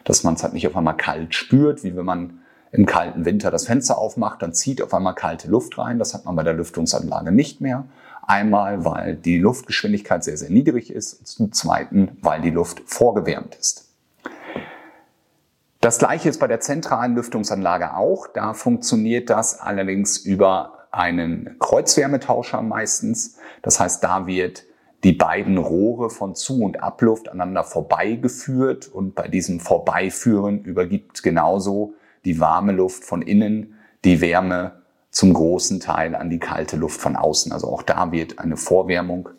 dass 0.04 0.24
man 0.24 0.34
es 0.34 0.42
halt 0.42 0.54
nicht 0.54 0.66
auf 0.66 0.76
einmal 0.76 0.98
kalt 0.98 1.36
spürt, 1.36 1.84
wie 1.84 1.96
wenn 1.96 2.06
man 2.06 2.40
im 2.72 2.88
kalten 2.88 3.24
Winter 3.24 3.52
das 3.52 3.68
Fenster 3.68 4.00
aufmacht, 4.00 4.42
dann 4.42 4.56
zieht 4.56 4.82
auf 4.82 4.92
einmal 4.92 5.14
kalte 5.14 5.48
Luft 5.48 5.78
rein. 5.78 6.00
Das 6.00 6.16
hat 6.16 6.26
man 6.26 6.36
bei 6.36 6.42
der 6.42 6.56
Lüftungsanlage 6.56 7.32
nicht 7.32 7.62
mehr. 7.62 7.86
Einmal, 8.24 8.84
weil 8.84 9.16
die 9.16 9.38
Luftgeschwindigkeit 9.38 10.24
sehr, 10.24 10.38
sehr 10.38 10.50
niedrig 10.50 10.92
ist 10.92 11.20
und 11.20 11.28
zum 11.28 11.52
Zweiten, 11.52 12.18
weil 12.24 12.42
die 12.42 12.50
Luft 12.50 12.82
vorgewärmt 12.88 13.54
ist. 13.54 13.86
Das 15.86 16.00
gleiche 16.00 16.30
ist 16.30 16.40
bei 16.40 16.48
der 16.48 16.62
zentralen 16.62 17.14
Lüftungsanlage 17.14 17.96
auch. 17.96 18.26
Da 18.26 18.56
funktioniert 18.56 19.30
das 19.30 19.60
allerdings 19.60 20.18
über 20.18 20.88
einen 20.90 21.58
Kreuzwärmetauscher 21.60 22.64
meistens. 22.64 23.38
Das 23.62 23.80
heißt, 23.80 24.04
da 24.04 24.26
wird 24.26 24.64
die 25.04 25.12
beiden 25.12 25.60
Rohre 25.60 26.10
von 26.10 26.34
Zu- 26.34 26.64
und 26.64 26.82
Abluft 26.82 27.30
aneinander 27.30 27.64
vorbeigeführt 27.64 28.88
und 28.88 29.14
bei 29.14 29.28
diesem 29.28 29.60
Vorbeiführen 29.60 30.64
übergibt 30.64 31.22
genauso 31.22 31.94
die 32.26 32.40
warme 32.40 32.72
Luft 32.72 33.04
von 33.04 33.22
innen 33.22 33.76
die 34.06 34.22
Wärme 34.22 34.82
zum 35.12 35.36
großen 35.36 35.82
Teil 35.82 36.16
an 36.16 36.32
die 36.32 36.40
kalte 36.40 36.78
Luft 36.78 37.00
von 37.00 37.16
außen. 37.16 37.52
Also 37.52 37.68
auch 37.68 37.84
da 37.84 38.12
wird 38.12 38.40
eine 38.40 38.58
Vorwärmung 38.58 39.30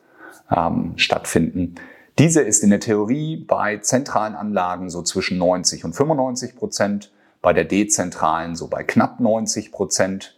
ähm, 0.57 0.93
stattfinden. 0.95 1.75
Diese 2.19 2.41
ist 2.41 2.63
in 2.63 2.71
der 2.71 2.81
Theorie 2.81 3.37
bei 3.37 3.77
zentralen 3.77 4.35
Anlagen 4.35 4.89
so 4.89 5.03
zwischen 5.03 5.37
90 5.37 5.85
und 5.85 5.95
95 5.95 6.57
Prozent, 6.57 7.13
bei 7.43 7.53
der 7.53 7.65
dezentralen 7.65 8.57
so 8.57 8.69
bei 8.69 8.85
knapp 8.85 9.21
90 9.21 9.71
Prozent. 9.71 10.35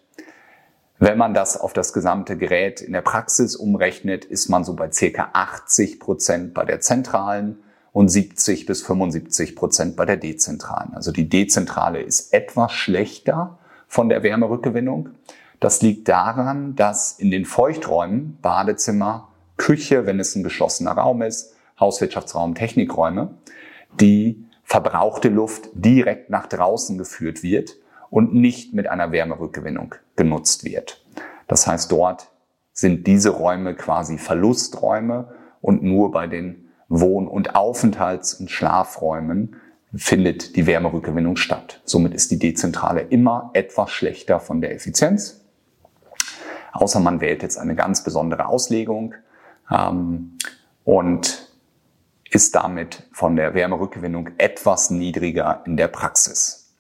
Wenn 0.99 1.17
man 1.17 1.35
das 1.35 1.57
auf 1.57 1.73
das 1.73 1.93
gesamte 1.93 2.37
Gerät 2.37 2.81
in 2.81 2.93
der 2.93 3.03
Praxis 3.03 3.55
umrechnet, 3.55 4.25
ist 4.25 4.49
man 4.49 4.65
so 4.65 4.75
bei 4.75 4.91
circa 4.91 5.31
80 5.33 6.01
Prozent 6.01 6.53
bei 6.53 6.65
der 6.65 6.81
zentralen 6.81 7.61
und 7.93 8.09
70 8.09 8.67
bis 8.67 8.83
75 8.83 9.55
Prozent 9.55 9.95
bei 9.95 10.05
der 10.05 10.17
dezentralen. 10.17 10.95
Also 10.95 11.13
die 11.13 11.29
dezentrale 11.29 12.01
ist 12.01 12.35
etwas 12.35 12.73
schlechter 12.73 13.57
von 13.87 14.09
der 14.09 14.25
Wärmerückgewinnung. 14.25 15.11
Das 15.61 15.81
liegt 15.81 16.09
daran, 16.09 16.75
dass 16.75 17.13
in 17.13 17.31
den 17.31 17.45
Feuchträumen, 17.45 18.37
Badezimmer, 18.43 19.29
Küche, 19.57 20.07
wenn 20.07 20.19
es 20.19 20.35
ein 20.35 20.43
geschlossener 20.43 20.93
Raum 20.93 21.23
ist, 21.23 21.55
Hauswirtschaftsraum, 21.81 22.55
Technikräume, 22.55 23.35
die 24.01 24.45
verbrauchte 24.65 25.29
Luft 25.29 25.71
direkt 25.73 26.31
nach 26.31 26.47
draußen 26.47 26.99
geführt 26.99 27.43
wird 27.43 27.77
und 28.11 28.35
nicht 28.35 28.75
mit 28.75 28.89
einer 28.89 29.13
Wärmerückgewinnung 29.13 29.95
genutzt 30.17 30.65
wird. 30.65 31.05
Das 31.47 31.67
heißt, 31.67 31.91
dort 31.91 32.31
sind 32.73 33.07
diese 33.07 33.31
Räume 33.31 33.75
quasi 33.75 34.19
Verlusträume 34.19 35.33
und 35.61 35.83
nur 35.83 36.13
bei 36.13 36.27
den 36.27 36.69
Wohn- 36.89 37.29
und 37.29 37.55
Aufenthalts- 37.55 38.35
und 38.35 38.51
Schlafräumen 38.51 39.57
findet 39.95 40.57
die 40.57 40.67
Wärmerückgewinnung 40.67 41.37
statt. 41.37 41.81
Somit 41.85 42.15
ist 42.15 42.31
die 42.31 42.39
Dezentrale 42.39 43.01
immer 43.01 43.51
etwas 43.55 43.91
schlechter 43.91 44.39
von 44.39 44.61
der 44.61 44.75
Effizienz. 44.75 45.45
Außer 46.73 47.01
man 47.01 47.21
wählt 47.21 47.43
jetzt 47.43 47.59
eine 47.59 47.75
ganz 47.75 48.05
besondere 48.05 48.47
Auslegung. 48.47 49.15
Ähm, 49.71 50.39
und 50.85 51.48
ist 52.31 52.55
damit 52.55 53.09
von 53.13 53.37
der 53.37 53.55
Wärmerückgewinnung 53.55 54.31
etwas 54.39 54.91
niedriger 54.91 55.63
in 55.67 55.77
der 55.77 55.89
Praxis. 55.89 56.75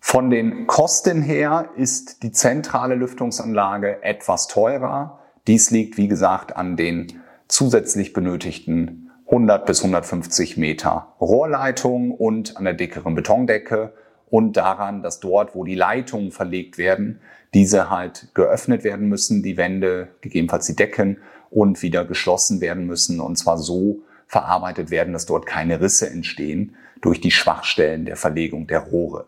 Von 0.00 0.30
den 0.30 0.66
Kosten 0.66 1.20
her 1.20 1.68
ist 1.76 2.22
die 2.22 2.32
zentrale 2.32 2.94
Lüftungsanlage 2.94 4.02
etwas 4.02 4.46
teurer. 4.46 5.18
Dies 5.46 5.70
liegt, 5.70 5.98
wie 5.98 6.08
gesagt, 6.08 6.56
an 6.56 6.76
den 6.76 7.20
zusätzlich 7.46 8.14
benötigten 8.14 9.10
100 9.26 9.66
bis 9.66 9.80
150 9.80 10.56
Meter 10.56 11.14
Rohrleitung 11.20 12.12
und 12.12 12.56
an 12.56 12.64
der 12.64 12.72
dickeren 12.72 13.14
Betondecke 13.14 13.92
und 14.30 14.56
daran, 14.56 15.02
dass 15.02 15.20
dort, 15.20 15.54
wo 15.54 15.64
die 15.64 15.74
Leitungen 15.74 16.32
verlegt 16.32 16.78
werden, 16.78 17.20
diese 17.54 17.90
halt 17.90 18.28
geöffnet 18.34 18.84
werden 18.84 19.08
müssen, 19.08 19.42
die 19.42 19.56
Wände, 19.56 20.08
gegebenenfalls 20.20 20.66
die 20.66 20.76
Decken 20.76 21.18
und 21.50 21.82
wieder 21.82 22.04
geschlossen 22.04 22.60
werden 22.60 22.86
müssen 22.86 23.20
und 23.20 23.36
zwar 23.36 23.58
so 23.58 24.00
verarbeitet 24.26 24.90
werden, 24.90 25.12
dass 25.12 25.26
dort 25.26 25.46
keine 25.46 25.80
Risse 25.80 26.08
entstehen 26.08 26.76
durch 27.00 27.20
die 27.20 27.30
Schwachstellen 27.30 28.04
der 28.04 28.16
Verlegung 28.16 28.66
der 28.66 28.80
Rohre. 28.80 29.26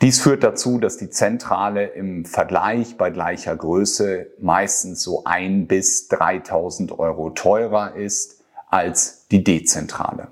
Dies 0.00 0.20
führt 0.20 0.42
dazu, 0.42 0.78
dass 0.78 0.96
die 0.96 1.10
Zentrale 1.10 1.86
im 1.86 2.24
Vergleich 2.24 2.96
bei 2.96 3.10
gleicher 3.10 3.54
Größe 3.54 4.28
meistens 4.40 5.02
so 5.02 5.24
ein 5.24 5.66
bis 5.66 6.08
3000 6.08 6.98
Euro 6.98 7.30
teurer 7.30 7.94
ist 7.94 8.42
als 8.68 9.26
die 9.28 9.44
Dezentrale. 9.44 10.28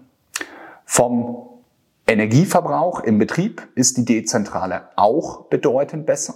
Vom 0.86 1.48
Energieverbrauch 2.06 3.00
im 3.00 3.18
Betrieb 3.18 3.68
ist 3.74 3.98
die 3.98 4.06
Dezentrale 4.06 4.88
auch 4.96 5.44
bedeutend 5.46 6.06
besser, 6.06 6.34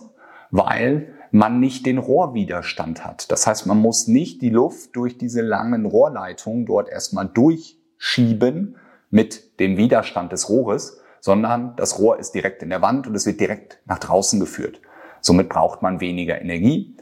weil 0.50 1.14
man 1.32 1.60
nicht 1.60 1.86
den 1.86 1.98
Rohrwiderstand 1.98 3.04
hat. 3.04 3.32
Das 3.32 3.46
heißt, 3.46 3.66
man 3.66 3.78
muss 3.78 4.06
nicht 4.06 4.42
die 4.42 4.50
Luft 4.50 4.94
durch 4.94 5.16
diese 5.16 5.40
langen 5.40 5.86
Rohrleitungen 5.86 6.66
dort 6.66 6.90
erstmal 6.90 7.26
durchschieben 7.26 8.76
mit 9.10 9.58
dem 9.58 9.78
Widerstand 9.78 10.32
des 10.32 10.50
Rohres, 10.50 11.00
sondern 11.20 11.74
das 11.76 11.98
Rohr 11.98 12.18
ist 12.18 12.32
direkt 12.32 12.62
in 12.62 12.68
der 12.68 12.82
Wand 12.82 13.06
und 13.06 13.14
es 13.14 13.24
wird 13.24 13.40
direkt 13.40 13.80
nach 13.86 13.98
draußen 13.98 14.40
geführt. 14.40 14.82
Somit 15.22 15.48
braucht 15.48 15.80
man 15.80 16.00
weniger 16.00 16.40
Energie. 16.40 16.96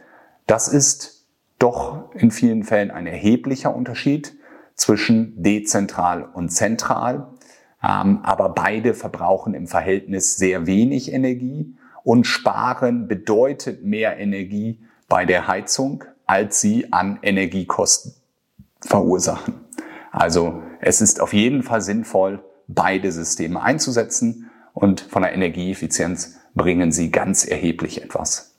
Das 0.46 0.68
ist 0.68 1.26
doch 1.58 2.14
in 2.14 2.30
vielen 2.30 2.62
Fällen 2.62 2.92
ein 2.92 3.06
erheblicher 3.08 3.74
Unterschied 3.74 4.36
zwischen 4.76 5.42
dezentral 5.42 6.22
und 6.22 6.50
zentral. 6.50 7.32
Ähm, 7.82 8.20
aber 8.22 8.50
beide 8.50 8.94
verbrauchen 8.94 9.54
im 9.54 9.66
Verhältnis 9.66 10.36
sehr 10.36 10.66
wenig 10.66 11.12
Energie 11.12 11.74
und 12.02 12.26
sparen 12.26 13.08
bedeutet 13.08 13.84
mehr 13.84 14.18
Energie 14.18 14.80
bei 15.08 15.24
der 15.24 15.48
Heizung, 15.48 16.04
als 16.26 16.60
sie 16.60 16.92
an 16.92 17.18
Energiekosten 17.22 18.14
verursachen. 18.80 19.54
Also 20.12 20.62
es 20.80 21.00
ist 21.00 21.20
auf 21.20 21.32
jeden 21.32 21.62
Fall 21.62 21.80
sinnvoll, 21.80 22.42
beide 22.66 23.12
Systeme 23.12 23.62
einzusetzen 23.62 24.50
und 24.72 25.00
von 25.00 25.22
der 25.22 25.32
Energieeffizienz 25.32 26.38
bringen 26.54 26.92
sie 26.92 27.10
ganz 27.10 27.44
erheblich 27.44 28.02
etwas. 28.02 28.54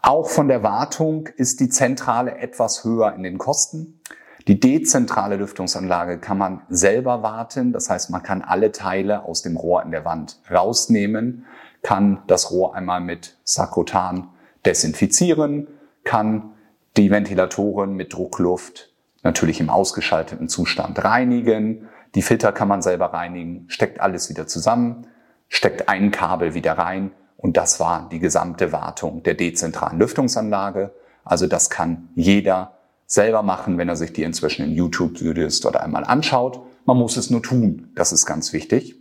Auch 0.00 0.30
von 0.30 0.48
der 0.48 0.62
Wartung 0.62 1.28
ist 1.36 1.60
die 1.60 1.68
Zentrale 1.68 2.38
etwas 2.38 2.84
höher 2.84 3.14
in 3.14 3.22
den 3.22 3.38
Kosten. 3.38 4.00
Die 4.46 4.60
dezentrale 4.60 5.36
Lüftungsanlage 5.36 6.18
kann 6.18 6.38
man 6.38 6.62
selber 6.70 7.22
warten. 7.22 7.72
Das 7.72 7.90
heißt, 7.90 8.10
man 8.10 8.22
kann 8.22 8.40
alle 8.40 8.72
Teile 8.72 9.24
aus 9.24 9.42
dem 9.42 9.56
Rohr 9.56 9.82
in 9.82 9.90
der 9.90 10.04
Wand 10.04 10.40
rausnehmen 10.50 11.44
kann 11.82 12.22
das 12.26 12.50
Rohr 12.50 12.74
einmal 12.74 13.00
mit 13.00 13.36
Sakrotan 13.44 14.28
desinfizieren, 14.64 15.68
kann 16.04 16.52
die 16.96 17.10
Ventilatoren 17.10 17.94
mit 17.94 18.12
Druckluft 18.12 18.92
natürlich 19.22 19.60
im 19.60 19.70
ausgeschalteten 19.70 20.48
Zustand 20.48 21.02
reinigen. 21.04 21.88
Die 22.14 22.22
Filter 22.22 22.52
kann 22.52 22.68
man 22.68 22.82
selber 22.82 23.12
reinigen, 23.12 23.64
steckt 23.68 24.00
alles 24.00 24.30
wieder 24.30 24.46
zusammen, 24.46 25.06
steckt 25.48 25.88
ein 25.88 26.10
Kabel 26.10 26.54
wieder 26.54 26.72
rein 26.72 27.12
und 27.36 27.56
das 27.56 27.78
war 27.78 28.08
die 28.10 28.18
gesamte 28.18 28.72
Wartung 28.72 29.22
der 29.22 29.34
dezentralen 29.34 29.98
Lüftungsanlage. 29.98 30.94
Also 31.24 31.46
das 31.46 31.70
kann 31.70 32.08
jeder 32.14 32.78
selber 33.06 33.42
machen, 33.42 33.78
wenn 33.78 33.88
er 33.88 33.96
sich 33.96 34.12
die 34.12 34.22
inzwischen 34.22 34.64
in 34.64 34.72
YouTube-Videos 34.72 35.60
dort 35.60 35.76
einmal 35.76 36.04
anschaut. 36.04 36.60
Man 36.84 36.96
muss 36.96 37.16
es 37.16 37.30
nur 37.30 37.42
tun. 37.42 37.90
Das 37.94 38.12
ist 38.12 38.26
ganz 38.26 38.52
wichtig. 38.52 38.96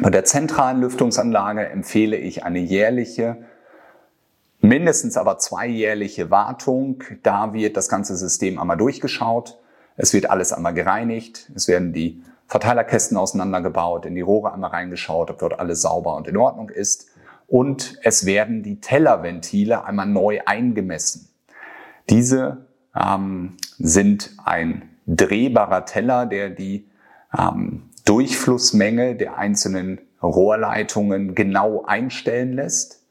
Bei 0.00 0.10
der 0.10 0.24
zentralen 0.24 0.80
Lüftungsanlage 0.80 1.68
empfehle 1.68 2.16
ich 2.16 2.44
eine 2.44 2.58
jährliche, 2.58 3.44
mindestens 4.60 5.16
aber 5.16 5.38
zweijährliche 5.38 6.30
Wartung. 6.30 7.04
Da 7.22 7.52
wird 7.52 7.76
das 7.76 7.88
ganze 7.88 8.16
System 8.16 8.58
einmal 8.58 8.76
durchgeschaut. 8.76 9.58
Es 9.96 10.12
wird 10.12 10.28
alles 10.28 10.52
einmal 10.52 10.74
gereinigt. 10.74 11.50
Es 11.54 11.68
werden 11.68 11.92
die 11.92 12.22
Verteilerkästen 12.48 13.16
auseinandergebaut, 13.16 14.04
in 14.06 14.16
die 14.16 14.20
Rohre 14.20 14.52
einmal 14.52 14.70
reingeschaut, 14.70 15.30
ob 15.30 15.38
dort 15.38 15.58
alles 15.60 15.82
sauber 15.82 16.16
und 16.16 16.26
in 16.28 16.36
Ordnung 16.36 16.70
ist. 16.70 17.08
und 17.46 17.98
es 18.02 18.24
werden 18.24 18.62
die 18.62 18.80
Tellerventile 18.80 19.84
einmal 19.84 20.06
neu 20.06 20.40
eingemessen. 20.46 21.28
Diese 22.08 22.66
ähm, 22.96 23.58
sind 23.78 24.30
ein 24.44 24.88
drehbarer 25.06 25.84
Teller, 25.84 26.24
der 26.24 26.48
die 26.48 26.88
ähm, 27.38 27.90
Durchflussmenge 28.04 29.16
der 29.16 29.38
einzelnen 29.38 30.00
Rohrleitungen 30.22 31.34
genau 31.34 31.84
einstellen 31.84 32.52
lässt. 32.52 33.02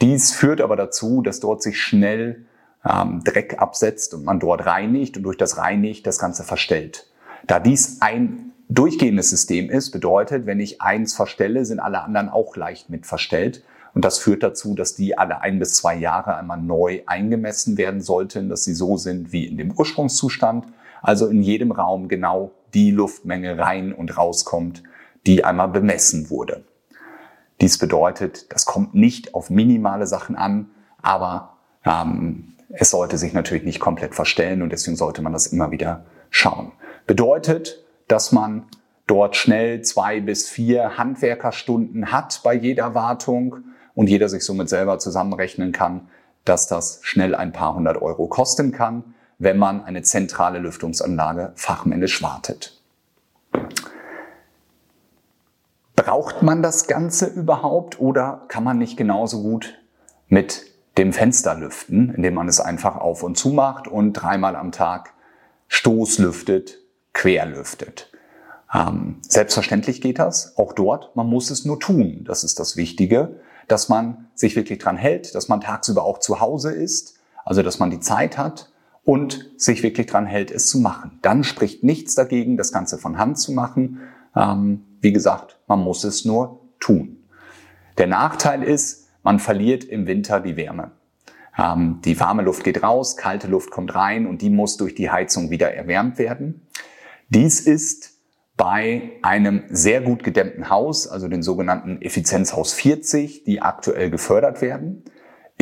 Dies 0.00 0.32
führt 0.32 0.60
aber 0.60 0.76
dazu, 0.76 1.22
dass 1.22 1.40
dort 1.40 1.62
sich 1.62 1.80
schnell 1.80 2.46
ähm, 2.88 3.22
Dreck 3.24 3.58
absetzt 3.58 4.14
und 4.14 4.24
man 4.24 4.40
dort 4.40 4.66
reinigt 4.66 5.16
und 5.16 5.22
durch 5.22 5.36
das 5.36 5.58
Reinigt 5.58 6.06
das 6.06 6.18
Ganze 6.18 6.44
verstellt. 6.44 7.06
Da 7.46 7.60
dies 7.60 7.98
ein 8.00 8.52
durchgehendes 8.68 9.30
System 9.30 9.70
ist, 9.70 9.90
bedeutet, 9.90 10.46
wenn 10.46 10.60
ich 10.60 10.80
eins 10.80 11.14
verstelle, 11.14 11.64
sind 11.64 11.80
alle 11.80 12.02
anderen 12.02 12.28
auch 12.28 12.56
leicht 12.56 12.90
mit 12.90 13.06
verstellt. 13.06 13.62
Und 13.94 14.04
das 14.04 14.18
führt 14.18 14.42
dazu, 14.42 14.74
dass 14.74 14.94
die 14.94 15.18
alle 15.18 15.42
ein 15.42 15.58
bis 15.58 15.74
zwei 15.74 15.94
Jahre 15.94 16.36
einmal 16.36 16.60
neu 16.60 17.02
eingemessen 17.06 17.76
werden 17.76 18.00
sollten, 18.00 18.48
dass 18.48 18.64
sie 18.64 18.74
so 18.74 18.96
sind 18.96 19.32
wie 19.32 19.46
in 19.46 19.58
dem 19.58 19.72
Ursprungszustand. 19.72 20.66
Also 21.02 21.26
in 21.26 21.42
jedem 21.42 21.72
Raum 21.72 22.08
genau 22.08 22.52
die 22.74 22.90
Luftmenge 22.90 23.58
rein 23.58 23.92
und 23.92 24.16
rauskommt, 24.16 24.82
die 25.26 25.44
einmal 25.44 25.68
bemessen 25.68 26.30
wurde. 26.30 26.64
Dies 27.60 27.78
bedeutet, 27.78 28.52
das 28.52 28.66
kommt 28.66 28.94
nicht 28.94 29.34
auf 29.34 29.50
minimale 29.50 30.06
Sachen 30.06 30.34
an, 30.34 30.70
aber 31.00 31.56
ähm, 31.84 32.54
es 32.70 32.90
sollte 32.90 33.18
sich 33.18 33.32
natürlich 33.32 33.64
nicht 33.64 33.80
komplett 33.80 34.14
verstellen 34.14 34.62
und 34.62 34.72
deswegen 34.72 34.96
sollte 34.96 35.22
man 35.22 35.32
das 35.32 35.46
immer 35.46 35.70
wieder 35.70 36.04
schauen. 36.30 36.72
Bedeutet, 37.06 37.84
dass 38.08 38.32
man 38.32 38.64
dort 39.06 39.36
schnell 39.36 39.82
zwei 39.82 40.20
bis 40.20 40.48
vier 40.48 40.96
Handwerkerstunden 40.96 42.12
hat 42.12 42.40
bei 42.42 42.54
jeder 42.54 42.94
Wartung 42.94 43.58
und 43.94 44.08
jeder 44.08 44.28
sich 44.28 44.44
somit 44.44 44.68
selber 44.68 44.98
zusammenrechnen 44.98 45.72
kann, 45.72 46.08
dass 46.44 46.66
das 46.66 47.00
schnell 47.02 47.34
ein 47.34 47.52
paar 47.52 47.74
hundert 47.74 48.00
Euro 48.00 48.26
kosten 48.26 48.72
kann, 48.72 49.14
wenn 49.42 49.58
man 49.58 49.84
eine 49.84 50.02
zentrale 50.02 50.58
Lüftungsanlage 50.58 51.52
fachmännisch 51.56 52.22
wartet. 52.22 52.80
Braucht 55.96 56.42
man 56.42 56.62
das 56.62 56.86
Ganze 56.86 57.26
überhaupt 57.26 58.00
oder 58.00 58.44
kann 58.48 58.64
man 58.64 58.78
nicht 58.78 58.96
genauso 58.96 59.42
gut 59.42 59.78
mit 60.28 60.62
dem 60.96 61.12
Fenster 61.12 61.54
lüften, 61.54 62.14
indem 62.14 62.34
man 62.34 62.48
es 62.48 62.60
einfach 62.60 62.96
auf 62.96 63.22
und 63.22 63.36
zu 63.36 63.50
macht 63.50 63.88
und 63.88 64.12
dreimal 64.12 64.56
am 64.56 64.72
Tag 64.72 65.12
Stoßlüftet, 65.68 66.78
querlüftet? 67.12 68.10
Ähm, 68.72 69.18
selbstverständlich 69.22 70.00
geht 70.00 70.18
das, 70.18 70.56
auch 70.56 70.72
dort. 70.72 71.14
Man 71.16 71.26
muss 71.26 71.50
es 71.50 71.64
nur 71.64 71.80
tun. 71.80 72.24
Das 72.24 72.44
ist 72.44 72.60
das 72.60 72.76
Wichtige 72.76 73.40
dass 73.68 73.88
man 73.88 74.28
sich 74.34 74.56
wirklich 74.56 74.78
dran 74.78 74.96
hält, 74.96 75.34
dass 75.34 75.48
man 75.48 75.60
tagsüber 75.60 76.04
auch 76.04 76.18
zu 76.18 76.40
Hause 76.40 76.72
ist, 76.72 77.14
also 77.44 77.62
dass 77.62 77.78
man 77.78 77.90
die 77.90 78.00
Zeit 78.00 78.38
hat 78.38 78.71
und 79.04 79.50
sich 79.56 79.82
wirklich 79.82 80.06
dran 80.06 80.26
hält, 80.26 80.50
es 80.50 80.68
zu 80.68 80.78
machen. 80.78 81.18
Dann 81.22 81.44
spricht 81.44 81.82
nichts 81.82 82.14
dagegen, 82.14 82.56
das 82.56 82.72
Ganze 82.72 82.98
von 82.98 83.18
Hand 83.18 83.38
zu 83.38 83.52
machen. 83.52 84.00
Ähm, 84.36 84.84
wie 85.00 85.12
gesagt, 85.12 85.58
man 85.66 85.80
muss 85.80 86.04
es 86.04 86.24
nur 86.24 86.60
tun. 86.78 87.18
Der 87.98 88.06
Nachteil 88.06 88.62
ist, 88.62 89.08
man 89.22 89.38
verliert 89.38 89.84
im 89.84 90.06
Winter 90.06 90.40
die 90.40 90.56
Wärme. 90.56 90.92
Ähm, 91.58 92.00
die 92.04 92.18
warme 92.18 92.42
Luft 92.42 92.64
geht 92.64 92.82
raus, 92.82 93.16
kalte 93.16 93.48
Luft 93.48 93.70
kommt 93.70 93.94
rein 93.94 94.26
und 94.26 94.42
die 94.42 94.50
muss 94.50 94.76
durch 94.76 94.94
die 94.94 95.10
Heizung 95.10 95.50
wieder 95.50 95.72
erwärmt 95.74 96.18
werden. 96.18 96.66
Dies 97.28 97.60
ist 97.60 98.12
bei 98.56 99.12
einem 99.22 99.64
sehr 99.68 100.00
gut 100.00 100.22
gedämmten 100.22 100.70
Haus, 100.70 101.08
also 101.08 101.28
den 101.28 101.42
sogenannten 101.42 102.00
Effizienzhaus 102.00 102.72
40, 102.74 103.44
die 103.44 103.60
aktuell 103.60 104.10
gefördert 104.10 104.62
werden, 104.62 105.04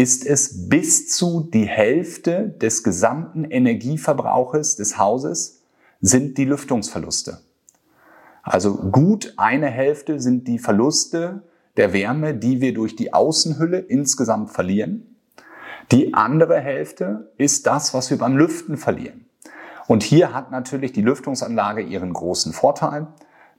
ist 0.01 0.25
es 0.25 0.71
bis 0.71 1.09
zu 1.09 1.47
die 1.53 1.67
Hälfte 1.67 2.49
des 2.49 2.83
gesamten 2.83 3.45
Energieverbrauches 3.45 4.77
des 4.77 4.97
Hauses 4.97 5.61
sind 6.01 6.39
die 6.39 6.47
Lüftungsverluste. 6.47 7.43
Also 8.43 8.77
gut 8.77 9.35
eine 9.37 9.67
Hälfte 9.67 10.19
sind 10.19 10.49
die 10.49 10.59
Verluste 10.59 11.43
der 11.77 11.93
Wärme, 11.93 12.35
die 12.35 12.63
wir 12.63 12.73
durch 12.73 12.97
die 12.97 13.13
Außenhülle 13.13 13.79
insgesamt 13.79 14.49
verlieren. 14.53 15.19
Die 15.93 16.15
andere 16.15 16.59
Hälfte 16.61 17.31
ist 17.37 17.67
das, 17.67 17.93
was 17.93 18.09
wir 18.09 18.17
beim 18.17 18.39
Lüften 18.39 18.79
verlieren. 18.79 19.27
Und 19.87 20.03
hier 20.03 20.33
hat 20.33 20.51
natürlich 20.51 20.93
die 20.93 21.03
Lüftungsanlage 21.03 21.83
ihren 21.83 22.15
großen 22.15 22.55
Vorteil. 22.55 23.09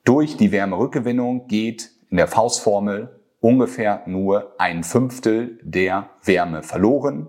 Durch 0.06 0.38
die 0.38 0.52
Wärmerückgewinnung 0.52 1.48
geht 1.48 1.92
in 2.10 2.18
der 2.18 2.28
Faustformel 2.28 3.21
ungefähr 3.42 4.04
nur 4.06 4.56
ein 4.58 4.84
Fünftel 4.84 5.60
der 5.64 6.10
Wärme 6.24 6.64
verloren. 6.64 7.28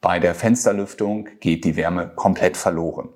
Bei 0.00 0.20
der 0.20 0.34
Fensterlüftung 0.34 1.28
geht 1.40 1.64
die 1.64 1.76
Wärme 1.76 2.08
komplett 2.14 2.56
verloren. 2.56 3.10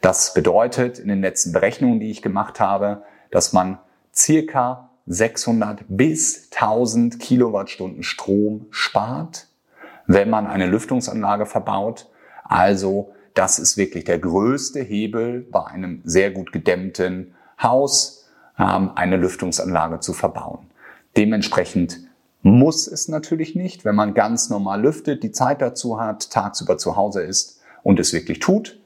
Das 0.00 0.34
bedeutet 0.34 0.98
in 0.98 1.08
den 1.08 1.20
letzten 1.20 1.52
Berechnungen, 1.52 2.00
die 2.00 2.10
ich 2.10 2.22
gemacht 2.22 2.58
habe, 2.58 3.02
dass 3.30 3.52
man 3.52 3.78
circa 4.14 4.90
600 5.06 5.84
bis 5.88 6.50
1000 6.52 7.20
Kilowattstunden 7.20 8.02
Strom 8.02 8.66
spart, 8.70 9.46
wenn 10.06 10.30
man 10.30 10.46
eine 10.46 10.66
Lüftungsanlage 10.66 11.46
verbaut. 11.46 12.08
Also 12.44 13.12
das 13.34 13.58
ist 13.58 13.76
wirklich 13.76 14.04
der 14.04 14.18
größte 14.18 14.80
Hebel 14.80 15.46
bei 15.50 15.66
einem 15.66 16.00
sehr 16.04 16.30
gut 16.30 16.52
gedämmten 16.52 17.34
Haus, 17.62 18.28
ähm, 18.58 18.92
eine 18.94 19.16
Lüftungsanlage 19.16 20.00
zu 20.00 20.12
verbauen. 20.12 20.70
Dementsprechend 21.16 22.00
muss 22.42 22.86
es 22.86 23.08
natürlich 23.08 23.54
nicht, 23.56 23.84
wenn 23.84 23.94
man 23.96 24.14
ganz 24.14 24.50
normal 24.50 24.82
lüftet, 24.82 25.22
die 25.22 25.32
Zeit 25.32 25.60
dazu 25.60 26.00
hat, 26.00 26.30
tagsüber 26.30 26.78
zu 26.78 26.96
Hause 26.96 27.22
ist 27.22 27.60
und 27.82 27.98
es 27.98 28.12
wirklich 28.12 28.38
tut. 28.38 28.80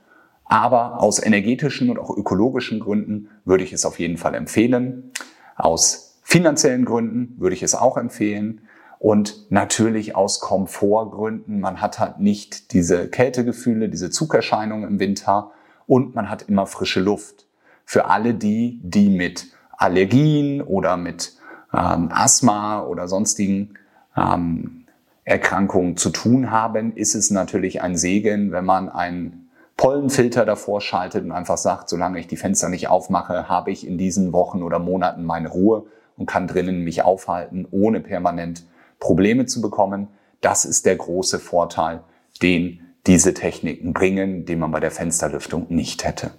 Aber 0.44 1.00
aus 1.00 1.22
energetischen 1.22 1.90
und 1.90 1.98
auch 1.98 2.16
ökologischen 2.16 2.80
Gründen 2.80 3.28
würde 3.44 3.64
ich 3.64 3.72
es 3.72 3.84
auf 3.84 3.98
jeden 3.98 4.16
Fall 4.16 4.34
empfehlen. 4.34 5.12
Aus 5.56 6.18
finanziellen 6.22 6.84
Gründen 6.84 7.34
würde 7.38 7.54
ich 7.54 7.62
es 7.62 7.74
auch 7.74 7.96
empfehlen. 7.96 8.62
Und 8.98 9.50
natürlich 9.50 10.14
aus 10.14 10.40
Komfortgründen. 10.40 11.60
Man 11.60 11.80
hat 11.80 11.98
halt 11.98 12.20
nicht 12.20 12.72
diese 12.72 13.08
Kältegefühle, 13.08 13.88
diese 13.88 14.10
Zugerscheinungen 14.10 14.88
im 14.88 14.98
Winter 15.00 15.52
und 15.86 16.14
man 16.14 16.28
hat 16.28 16.42
immer 16.42 16.66
frische 16.66 17.00
Luft. 17.00 17.46
Für 17.84 18.06
alle 18.06 18.34
die, 18.34 18.80
die 18.82 19.08
mit 19.08 19.48
Allergien 19.76 20.60
oder 20.60 20.96
mit 20.96 21.39
ähm, 21.72 22.10
Asthma 22.12 22.82
oder 22.84 23.08
sonstigen 23.08 23.74
ähm, 24.16 24.86
Erkrankungen 25.24 25.96
zu 25.96 26.10
tun 26.10 26.50
haben, 26.50 26.96
ist 26.96 27.14
es 27.14 27.30
natürlich 27.30 27.82
ein 27.82 27.96
Segen, 27.96 28.52
wenn 28.52 28.64
man 28.64 28.88
einen 28.88 29.50
Pollenfilter 29.76 30.44
davor 30.44 30.80
schaltet 30.80 31.24
und 31.24 31.32
einfach 31.32 31.56
sagt, 31.56 31.88
solange 31.88 32.18
ich 32.18 32.26
die 32.26 32.36
Fenster 32.36 32.68
nicht 32.68 32.88
aufmache, 32.88 33.48
habe 33.48 33.70
ich 33.70 33.86
in 33.86 33.96
diesen 33.96 34.32
Wochen 34.32 34.62
oder 34.62 34.78
Monaten 34.78 35.24
meine 35.24 35.48
Ruhe 35.48 35.86
und 36.16 36.26
kann 36.26 36.46
drinnen 36.46 36.84
mich 36.84 37.02
aufhalten, 37.02 37.66
ohne 37.70 38.00
permanent 38.00 38.64
Probleme 38.98 39.46
zu 39.46 39.62
bekommen. 39.62 40.08
Das 40.42 40.64
ist 40.64 40.84
der 40.84 40.96
große 40.96 41.38
Vorteil, 41.38 42.00
den 42.42 42.80
diese 43.06 43.32
Techniken 43.32 43.94
bringen, 43.94 44.44
den 44.44 44.58
man 44.58 44.70
bei 44.70 44.80
der 44.80 44.90
Fensterlüftung 44.90 45.66
nicht 45.70 46.04
hätte. 46.04 46.32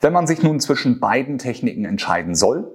Wenn 0.00 0.12
man 0.12 0.26
sich 0.26 0.42
nun 0.42 0.58
zwischen 0.58 1.00
beiden 1.00 1.38
Techniken 1.38 1.84
entscheiden 1.84 2.34
soll, 2.34 2.70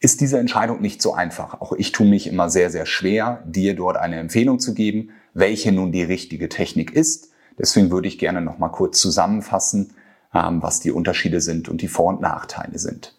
ist 0.00 0.20
diese 0.20 0.38
Entscheidung 0.38 0.80
nicht 0.80 1.02
so 1.02 1.12
einfach. 1.12 1.60
Auch 1.60 1.72
ich 1.72 1.92
tue 1.92 2.06
mich 2.06 2.26
immer 2.26 2.50
sehr, 2.50 2.70
sehr 2.70 2.86
schwer, 2.86 3.42
dir 3.46 3.74
dort 3.74 3.96
eine 3.96 4.16
Empfehlung 4.16 4.60
zu 4.60 4.74
geben, 4.74 5.10
welche 5.34 5.72
nun 5.72 5.92
die 5.92 6.02
richtige 6.02 6.48
Technik 6.48 6.92
ist. 6.92 7.30
Deswegen 7.58 7.90
würde 7.90 8.08
ich 8.08 8.18
gerne 8.18 8.40
noch 8.40 8.58
mal 8.58 8.68
kurz 8.68 9.00
zusammenfassen, 9.00 9.94
ähm, 10.32 10.62
was 10.62 10.80
die 10.80 10.92
Unterschiede 10.92 11.40
sind 11.40 11.68
und 11.68 11.82
die 11.82 11.88
Vor- 11.88 12.10
und 12.10 12.20
Nachteile 12.20 12.78
sind. 12.78 13.16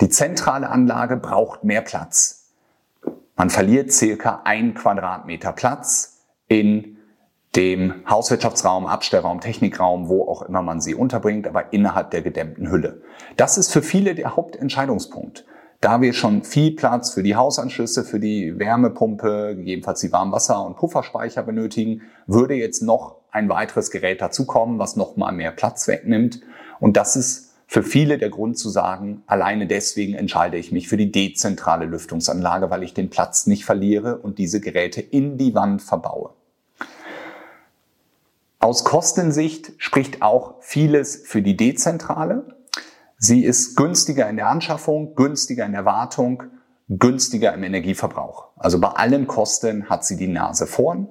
Die 0.00 0.08
zentrale 0.08 0.70
Anlage 0.70 1.16
braucht 1.16 1.64
mehr 1.64 1.82
Platz. 1.82 2.46
Man 3.36 3.50
verliert 3.50 3.92
circa 3.92 4.42
ein 4.44 4.74
Quadratmeter 4.74 5.52
Platz 5.52 6.20
in 6.48 6.96
dem 7.56 7.94
Hauswirtschaftsraum, 8.08 8.86
Abstellraum, 8.86 9.40
Technikraum, 9.40 10.08
wo 10.08 10.28
auch 10.28 10.42
immer 10.42 10.62
man 10.62 10.80
sie 10.80 10.94
unterbringt, 10.94 11.46
aber 11.46 11.72
innerhalb 11.72 12.10
der 12.10 12.22
gedämmten 12.22 12.70
Hülle. 12.70 13.02
Das 13.36 13.58
ist 13.58 13.72
für 13.72 13.82
viele 13.82 14.14
der 14.14 14.36
Hauptentscheidungspunkt. 14.36 15.44
Da 15.80 16.00
wir 16.00 16.12
schon 16.12 16.42
viel 16.42 16.74
Platz 16.74 17.14
für 17.14 17.22
die 17.22 17.36
Hausanschlüsse, 17.36 18.02
für 18.02 18.18
die 18.18 18.58
Wärmepumpe, 18.58 19.54
gegebenenfalls 19.56 20.00
die 20.00 20.12
Warmwasser- 20.12 20.66
und 20.66 20.76
Pufferspeicher 20.76 21.44
benötigen, 21.44 22.02
würde 22.26 22.54
jetzt 22.54 22.82
noch 22.82 23.16
ein 23.30 23.48
weiteres 23.48 23.92
Gerät 23.92 24.20
dazukommen, 24.20 24.80
was 24.80 24.96
noch 24.96 25.16
mal 25.16 25.30
mehr 25.30 25.52
Platz 25.52 25.86
wegnimmt. 25.86 26.40
Und 26.80 26.96
das 26.96 27.14
ist 27.14 27.54
für 27.68 27.84
viele 27.84 28.18
der 28.18 28.30
Grund 28.30 28.58
zu 28.58 28.70
sagen, 28.70 29.22
alleine 29.26 29.68
deswegen 29.68 30.14
entscheide 30.14 30.56
ich 30.56 30.72
mich 30.72 30.88
für 30.88 30.96
die 30.96 31.12
dezentrale 31.12 31.84
Lüftungsanlage, 31.84 32.70
weil 32.70 32.82
ich 32.82 32.94
den 32.94 33.10
Platz 33.10 33.46
nicht 33.46 33.64
verliere 33.64 34.16
und 34.16 34.38
diese 34.38 34.60
Geräte 34.60 35.00
in 35.00 35.38
die 35.38 35.54
Wand 35.54 35.82
verbaue. 35.82 36.30
Aus 38.58 38.82
Kostensicht 38.82 39.72
spricht 39.76 40.22
auch 40.22 40.54
vieles 40.60 41.22
für 41.24 41.42
die 41.42 41.56
dezentrale. 41.56 42.57
Sie 43.20 43.44
ist 43.44 43.74
günstiger 43.74 44.30
in 44.30 44.36
der 44.36 44.48
Anschaffung, 44.48 45.16
günstiger 45.16 45.66
in 45.66 45.72
der 45.72 45.84
Wartung, 45.84 46.44
günstiger 46.88 47.52
im 47.52 47.64
Energieverbrauch. 47.64 48.50
Also 48.56 48.80
bei 48.80 48.90
allen 48.90 49.26
Kosten 49.26 49.90
hat 49.90 50.04
sie 50.04 50.16
die 50.16 50.28
Nase 50.28 50.68
vorn. 50.68 51.08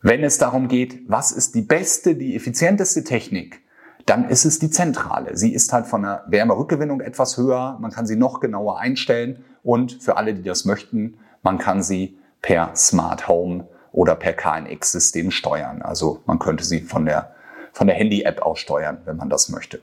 Wenn 0.00 0.24
es 0.24 0.38
darum 0.38 0.68
geht, 0.68 1.02
was 1.06 1.32
ist 1.32 1.54
die 1.54 1.60
beste, 1.60 2.14
die 2.14 2.34
effizienteste 2.34 3.04
Technik, 3.04 3.60
dann 4.06 4.26
ist 4.30 4.46
es 4.46 4.58
die 4.58 4.70
zentrale. 4.70 5.36
Sie 5.36 5.52
ist 5.52 5.70
halt 5.74 5.86
von 5.86 6.00
der 6.00 6.24
Wärmerückgewinnung 6.28 7.02
etwas 7.02 7.36
höher, 7.36 7.76
man 7.78 7.90
kann 7.90 8.06
sie 8.06 8.16
noch 8.16 8.40
genauer 8.40 8.78
einstellen 8.78 9.44
und 9.62 10.02
für 10.02 10.16
alle, 10.16 10.32
die 10.32 10.44
das 10.44 10.64
möchten, 10.64 11.18
man 11.42 11.58
kann 11.58 11.82
sie 11.82 12.16
per 12.40 12.74
Smart 12.74 13.28
Home 13.28 13.68
oder 13.92 14.14
per 14.14 14.32
KNX-System 14.32 15.30
steuern. 15.30 15.82
Also 15.82 16.22
man 16.24 16.38
könnte 16.38 16.64
sie 16.64 16.80
von 16.80 17.04
der, 17.04 17.34
von 17.74 17.86
der 17.86 17.96
Handy-App 17.96 18.40
aus 18.40 18.60
steuern, 18.60 19.02
wenn 19.04 19.18
man 19.18 19.28
das 19.28 19.50
möchte. 19.50 19.80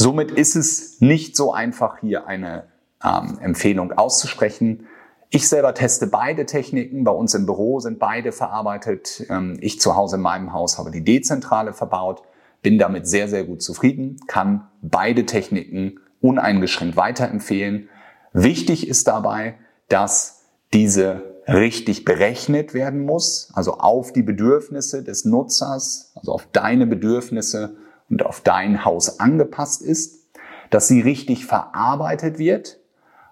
Somit 0.00 0.30
ist 0.30 0.54
es 0.54 1.00
nicht 1.00 1.34
so 1.34 1.52
einfach, 1.52 1.98
hier 1.98 2.28
eine 2.28 2.68
ähm, 3.04 3.36
Empfehlung 3.40 3.90
auszusprechen. 3.90 4.86
Ich 5.28 5.48
selber 5.48 5.74
teste 5.74 6.06
beide 6.06 6.46
Techniken. 6.46 7.02
Bei 7.02 7.10
uns 7.10 7.34
im 7.34 7.46
Büro 7.46 7.80
sind 7.80 7.98
beide 7.98 8.30
verarbeitet. 8.30 9.26
Ähm, 9.28 9.58
ich 9.60 9.80
zu 9.80 9.96
Hause 9.96 10.14
in 10.14 10.22
meinem 10.22 10.52
Haus 10.52 10.78
habe 10.78 10.92
die 10.92 11.02
Dezentrale 11.02 11.72
verbaut, 11.72 12.22
bin 12.62 12.78
damit 12.78 13.08
sehr, 13.08 13.26
sehr 13.26 13.42
gut 13.42 13.60
zufrieden, 13.60 14.18
kann 14.28 14.68
beide 14.82 15.26
Techniken 15.26 15.98
uneingeschränkt 16.20 16.96
weiterempfehlen. 16.96 17.88
Wichtig 18.32 18.86
ist 18.86 19.08
dabei, 19.08 19.56
dass 19.88 20.44
diese 20.72 21.24
richtig 21.48 22.04
berechnet 22.04 22.72
werden 22.72 23.04
muss, 23.04 23.50
also 23.52 23.78
auf 23.78 24.12
die 24.12 24.22
Bedürfnisse 24.22 25.02
des 25.02 25.24
Nutzers, 25.24 26.12
also 26.14 26.34
auf 26.34 26.46
deine 26.52 26.86
Bedürfnisse 26.86 27.74
und 28.10 28.24
auf 28.24 28.40
dein 28.40 28.84
Haus 28.84 29.20
angepasst 29.20 29.82
ist, 29.82 30.26
dass 30.70 30.88
sie 30.88 31.00
richtig 31.00 31.46
verarbeitet 31.46 32.38
wird, 32.38 32.78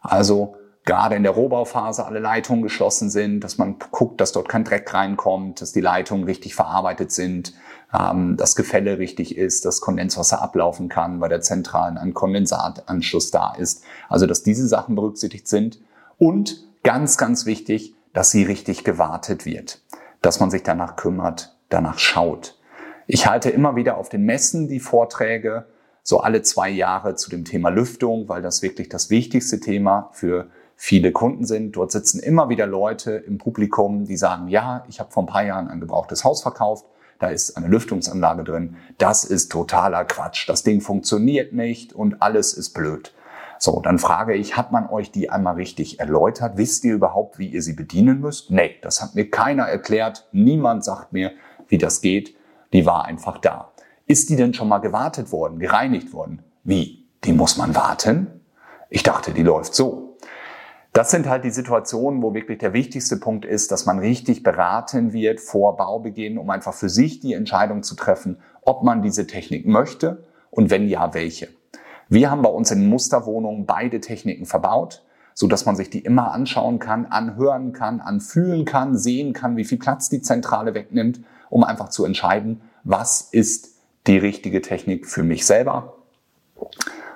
also 0.00 0.56
gerade 0.84 1.16
in 1.16 1.24
der 1.24 1.32
Rohbauphase 1.32 2.06
alle 2.06 2.20
Leitungen 2.20 2.62
geschlossen 2.62 3.10
sind, 3.10 3.40
dass 3.40 3.58
man 3.58 3.76
guckt, 3.90 4.20
dass 4.20 4.32
dort 4.32 4.48
kein 4.48 4.64
Dreck 4.64 4.94
reinkommt, 4.94 5.60
dass 5.60 5.72
die 5.72 5.80
Leitungen 5.80 6.24
richtig 6.24 6.54
verarbeitet 6.54 7.12
sind, 7.12 7.52
ähm, 7.92 8.36
das 8.36 8.56
Gefälle 8.56 8.98
richtig 8.98 9.36
ist, 9.36 9.64
dass 9.64 9.80
Kondenswasser 9.80 10.40
ablaufen 10.40 10.88
kann, 10.88 11.20
weil 11.20 11.28
der 11.28 11.40
zentralen 11.40 11.98
ein 11.98 12.14
Kondensatanschluss 12.14 13.30
da 13.32 13.52
ist. 13.54 13.82
Also 14.08 14.26
dass 14.26 14.44
diese 14.44 14.66
Sachen 14.66 14.94
berücksichtigt 14.94 15.48
sind. 15.48 15.80
Und 16.18 16.64
ganz, 16.82 17.18
ganz 17.18 17.46
wichtig, 17.46 17.94
dass 18.12 18.30
sie 18.30 18.44
richtig 18.44 18.84
gewartet 18.84 19.44
wird, 19.44 19.82
dass 20.22 20.40
man 20.40 20.50
sich 20.50 20.62
danach 20.62 20.96
kümmert, 20.96 21.54
danach 21.68 21.98
schaut. 21.98 22.55
Ich 23.08 23.28
halte 23.28 23.50
immer 23.50 23.76
wieder 23.76 23.98
auf 23.98 24.08
den 24.08 24.24
Messen 24.24 24.66
die 24.66 24.80
Vorträge, 24.80 25.66
so 26.02 26.20
alle 26.20 26.42
zwei 26.42 26.68
Jahre 26.70 27.14
zu 27.14 27.30
dem 27.30 27.44
Thema 27.44 27.68
Lüftung, 27.68 28.28
weil 28.28 28.42
das 28.42 28.62
wirklich 28.62 28.88
das 28.88 29.10
wichtigste 29.10 29.60
Thema 29.60 30.10
für 30.12 30.48
viele 30.74 31.12
Kunden 31.12 31.44
sind. 31.44 31.76
Dort 31.76 31.92
sitzen 31.92 32.18
immer 32.18 32.48
wieder 32.48 32.66
Leute 32.66 33.12
im 33.12 33.38
Publikum, 33.38 34.06
die 34.06 34.16
sagen, 34.16 34.48
ja, 34.48 34.84
ich 34.88 34.98
habe 34.98 35.12
vor 35.12 35.22
ein 35.22 35.28
paar 35.28 35.44
Jahren 35.44 35.68
ein 35.68 35.80
gebrauchtes 35.80 36.24
Haus 36.24 36.42
verkauft, 36.42 36.84
da 37.20 37.28
ist 37.28 37.56
eine 37.56 37.68
Lüftungsanlage 37.68 38.42
drin. 38.42 38.76
Das 38.98 39.24
ist 39.24 39.50
totaler 39.52 40.04
Quatsch. 40.04 40.48
Das 40.48 40.64
Ding 40.64 40.80
funktioniert 40.80 41.52
nicht 41.52 41.92
und 41.92 42.20
alles 42.20 42.54
ist 42.54 42.74
blöd. 42.74 43.14
So, 43.58 43.80
dann 43.80 43.98
frage 43.98 44.34
ich, 44.34 44.56
hat 44.56 44.72
man 44.72 44.90
euch 44.90 45.12
die 45.12 45.30
einmal 45.30 45.54
richtig 45.54 45.98
erläutert? 45.98 46.58
Wisst 46.58 46.84
ihr 46.84 46.94
überhaupt, 46.94 47.38
wie 47.38 47.46
ihr 47.46 47.62
sie 47.62 47.72
bedienen 47.72 48.20
müsst? 48.20 48.50
Nee, 48.50 48.74
das 48.82 49.00
hat 49.00 49.14
mir 49.14 49.30
keiner 49.30 49.62
erklärt. 49.62 50.28
Niemand 50.32 50.84
sagt 50.84 51.12
mir, 51.12 51.32
wie 51.68 51.78
das 51.78 52.02
geht. 52.02 52.36
Die 52.76 52.84
war 52.84 53.06
einfach 53.06 53.38
da. 53.38 53.72
Ist 54.06 54.28
die 54.28 54.36
denn 54.36 54.52
schon 54.52 54.68
mal 54.68 54.80
gewartet 54.80 55.32
worden, 55.32 55.58
gereinigt 55.58 56.12
worden? 56.12 56.42
Wie? 56.62 57.06
Die 57.24 57.32
muss 57.32 57.56
man 57.56 57.74
warten? 57.74 58.42
Ich 58.90 59.02
dachte, 59.02 59.32
die 59.32 59.42
läuft 59.42 59.74
so. 59.74 60.18
Das 60.92 61.10
sind 61.10 61.26
halt 61.26 61.44
die 61.44 61.50
Situationen, 61.50 62.22
wo 62.22 62.34
wirklich 62.34 62.58
der 62.58 62.74
wichtigste 62.74 63.16
Punkt 63.16 63.46
ist, 63.46 63.72
dass 63.72 63.86
man 63.86 63.98
richtig 63.98 64.42
beraten 64.42 65.14
wird 65.14 65.40
vor 65.40 65.78
Baubeginn, 65.78 66.36
um 66.36 66.50
einfach 66.50 66.74
für 66.74 66.90
sich 66.90 67.18
die 67.18 67.32
Entscheidung 67.32 67.82
zu 67.82 67.94
treffen, 67.94 68.40
ob 68.60 68.82
man 68.82 69.00
diese 69.00 69.26
Technik 69.26 69.66
möchte 69.66 70.24
und 70.50 70.68
wenn 70.68 70.86
ja, 70.86 71.14
welche. 71.14 71.48
Wir 72.10 72.30
haben 72.30 72.42
bei 72.42 72.50
uns 72.50 72.70
in 72.70 72.90
Musterwohnungen 72.90 73.64
beide 73.64 74.00
Techniken 74.00 74.44
verbaut, 74.44 75.02
so 75.32 75.46
dass 75.46 75.64
man 75.64 75.76
sich 75.76 75.88
die 75.88 76.00
immer 76.00 76.32
anschauen 76.32 76.78
kann, 76.78 77.06
anhören 77.06 77.72
kann, 77.72 78.02
anfühlen 78.02 78.66
kann, 78.66 78.98
sehen 78.98 79.32
kann, 79.32 79.56
wie 79.56 79.64
viel 79.64 79.78
Platz 79.78 80.10
die 80.10 80.20
Zentrale 80.20 80.74
wegnimmt, 80.74 81.20
um 81.50 81.64
einfach 81.64 81.88
zu 81.88 82.04
entscheiden, 82.04 82.61
was 82.85 83.22
ist 83.22 83.76
die 84.06 84.18
richtige 84.18 84.62
Technik 84.62 85.06
für 85.06 85.22
mich 85.22 85.46
selber. 85.46 85.94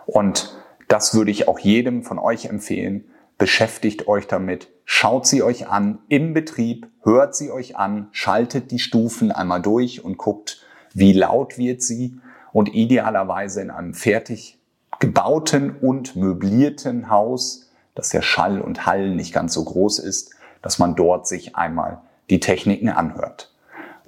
Und 0.07 0.57
das 0.89 1.15
würde 1.15 1.31
ich 1.31 1.47
auch 1.47 1.59
jedem 1.59 2.03
von 2.03 2.19
euch 2.19 2.47
empfehlen. 2.47 3.05
Beschäftigt 3.39 4.09
euch 4.09 4.27
damit, 4.27 4.69
schaut 4.85 5.27
sie 5.27 5.43
euch 5.43 5.69
an 5.69 6.01
im 6.09 6.35
Betrieb, 6.35 6.89
hört 7.03 7.35
sie 7.35 7.51
euch 7.51 7.77
an, 7.77 8.09
schaltet 8.13 8.71
die 8.71 8.81
Stufen 8.81 9.33
einmal 9.33 9.63
durch 9.63 10.05
und 10.05 10.19
guckt, 10.19 10.63
wie 10.93 11.13
laut 11.13 11.57
wird 11.57 11.83
sie 11.83 12.19
und 12.53 12.75
idealerweise 12.75 13.63
in 13.63 13.71
einem 13.71 13.95
fertig 13.95 14.59
gebauten 14.99 15.71
und 15.71 16.17
möblierten 16.17 17.09
Haus, 17.09 17.71
dass 17.95 18.11
der 18.11 18.23
Schall 18.23 18.61
und 18.61 18.85
Hall 18.87 19.11
nicht 19.11 19.33
ganz 19.33 19.55
so 19.55 19.65
groß 19.65 20.01
ist, 20.01 20.35
dass 20.61 20.79
man 20.79 20.95
dort 20.95 21.27
sich 21.27 21.57
einmal 21.57 22.03
die 22.29 22.41
Techniken 22.41 22.89
anhört. 22.91 23.53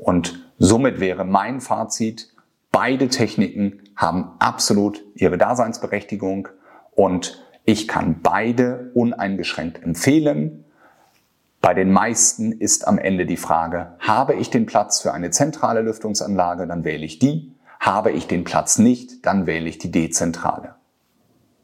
Und 0.03 0.53
somit 0.59 1.01
wäre 1.01 1.25
mein 1.25 1.61
Fazit, 1.61 2.33
Beide 2.73 3.09
Techniken 3.09 3.83
haben 3.97 4.31
absolut 4.39 5.05
ihre 5.15 5.37
Daseinsberechtigung 5.37 6.49
und 6.93 7.45
ich 7.65 7.87
kann 7.87 8.23
beide 8.23 8.91
uneingeschränkt 8.95 9.83
empfehlen. 9.83 10.65
Bei 11.61 11.75
den 11.75 11.93
meisten 11.93 12.51
ist 12.51 12.89
am 12.89 12.99
Ende 12.99 13.27
die 13.27 13.37
Frage, 13.37 13.93
habe 14.01 14.35
ich 14.35 14.49
den 14.49 14.65
Platz 14.65 15.01
für 15.01 15.13
eine 15.13 15.31
zentrale 15.31 15.83
Lüftungsanlage, 15.83 16.67
dann 16.67 16.83
wähle 16.83 17.05
ich 17.05 17.19
die. 17.19 17.55
Habe 17.79 18.11
ich 18.11 18.27
den 18.27 18.45
Platz 18.45 18.79
nicht, 18.79 19.27
dann 19.27 19.47
wähle 19.47 19.69
ich 19.69 19.77
die 19.77 19.91
dezentrale. 19.91 20.75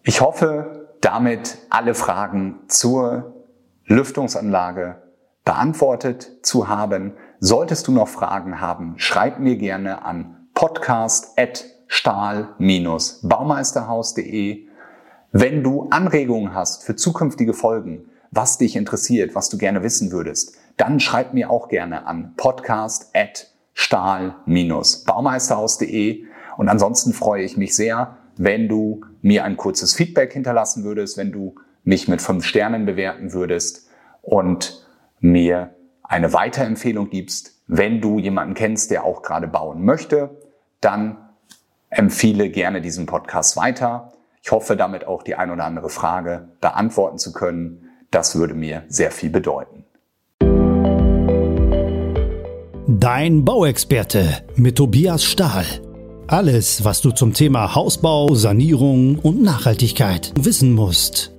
Ich 0.03 0.20
hoffe, 0.20 0.88
damit 1.01 1.59
alle 1.70 1.94
Fragen 1.94 2.59
zur 2.68 3.35
Lüftungsanlage 3.87 4.96
beantwortet 5.44 6.31
zu 6.42 6.68
haben. 6.68 7.14
Solltest 7.40 7.87
du 7.87 7.92
noch 7.92 8.09
Fragen 8.09 8.61
haben, 8.61 8.94
schreib 8.96 9.38
mir 9.38 9.57
gerne 9.57 10.05
an 10.05 10.48
podcast 10.55 11.38
at 11.38 11.66
stahl-baumeisterhaus.de. 11.87 14.66
Wenn 15.31 15.62
du 15.62 15.87
Anregungen 15.90 16.53
hast 16.53 16.83
für 16.83 16.96
zukünftige 16.96 17.55
Folgen, 17.55 18.07
was 18.33 18.59
dich 18.59 18.74
interessiert, 18.74 19.37
was 19.37 19.51
du 19.51 19.57
gerne 19.57 19.85
wissen 19.85 20.11
würdest, 20.11 20.57
dann 20.77 20.98
schreib 20.98 21.33
mir 21.33 21.48
auch 21.48 21.68
gerne 21.68 22.09
an 22.09 22.35
podcast 22.37 23.11
at 23.14 23.53
stahl-baumeisterhaus.de. 23.74 26.24
Und 26.57 26.68
ansonsten 26.68 27.12
freue 27.12 27.44
ich 27.44 27.57
mich 27.57 27.77
sehr, 27.77 28.16
wenn 28.37 28.68
du 28.68 29.03
mir 29.22 29.44
ein 29.44 29.57
kurzes 29.57 29.94
Feedback 29.94 30.33
hinterlassen 30.33 30.83
würdest, 30.83 31.16
wenn 31.16 31.31
du 31.31 31.55
mich 31.85 32.09
mit 32.09 32.20
fünf 32.20 32.44
Sternen 32.44 32.85
bewerten 32.85 33.33
würdest 33.33 33.88
und 34.22 34.85
mir 35.20 35.70
eine 36.09 36.33
Weiterempfehlung 36.33 37.11
gibst, 37.11 37.62
wenn 37.68 38.01
du 38.01 38.18
jemanden 38.18 38.55
kennst, 38.55 38.90
der 38.90 39.05
auch 39.05 39.23
gerade 39.23 39.47
bauen 39.47 39.85
möchte 39.85 40.31
dann 40.81 41.16
empfehle 41.90 42.51
gerne 42.51 42.81
diesen 42.81 43.07
Podcast 43.07 43.57
weiter. 43.57 44.12
Ich 44.42 44.53
hoffe 44.53 44.77
damit 44.77 45.07
auch 45.07 45.23
die 45.23 45.35
ein 45.35 45.51
oder 45.51 45.64
andere 45.64 45.90
Frage 45.90 46.49
beantworten 46.61 47.18
zu 47.18 47.33
können. 47.33 47.90
Das 48.11 48.37
würde 48.37 48.55
mir 48.55 48.85
sehr 48.88 49.11
viel 49.11 49.31
bedeuten. 49.31 49.85
Dein 52.87 53.44
Bauexperte 53.44 54.42
mit 54.57 54.77
Tobias 54.77 55.25
Stahl. 55.25 55.64
Alles, 56.27 56.85
was 56.85 57.01
du 57.01 57.11
zum 57.11 57.33
Thema 57.33 57.75
Hausbau, 57.75 58.35
Sanierung 58.35 59.18
und 59.18 59.42
Nachhaltigkeit 59.42 60.33
wissen 60.38 60.73
musst. 60.73 61.38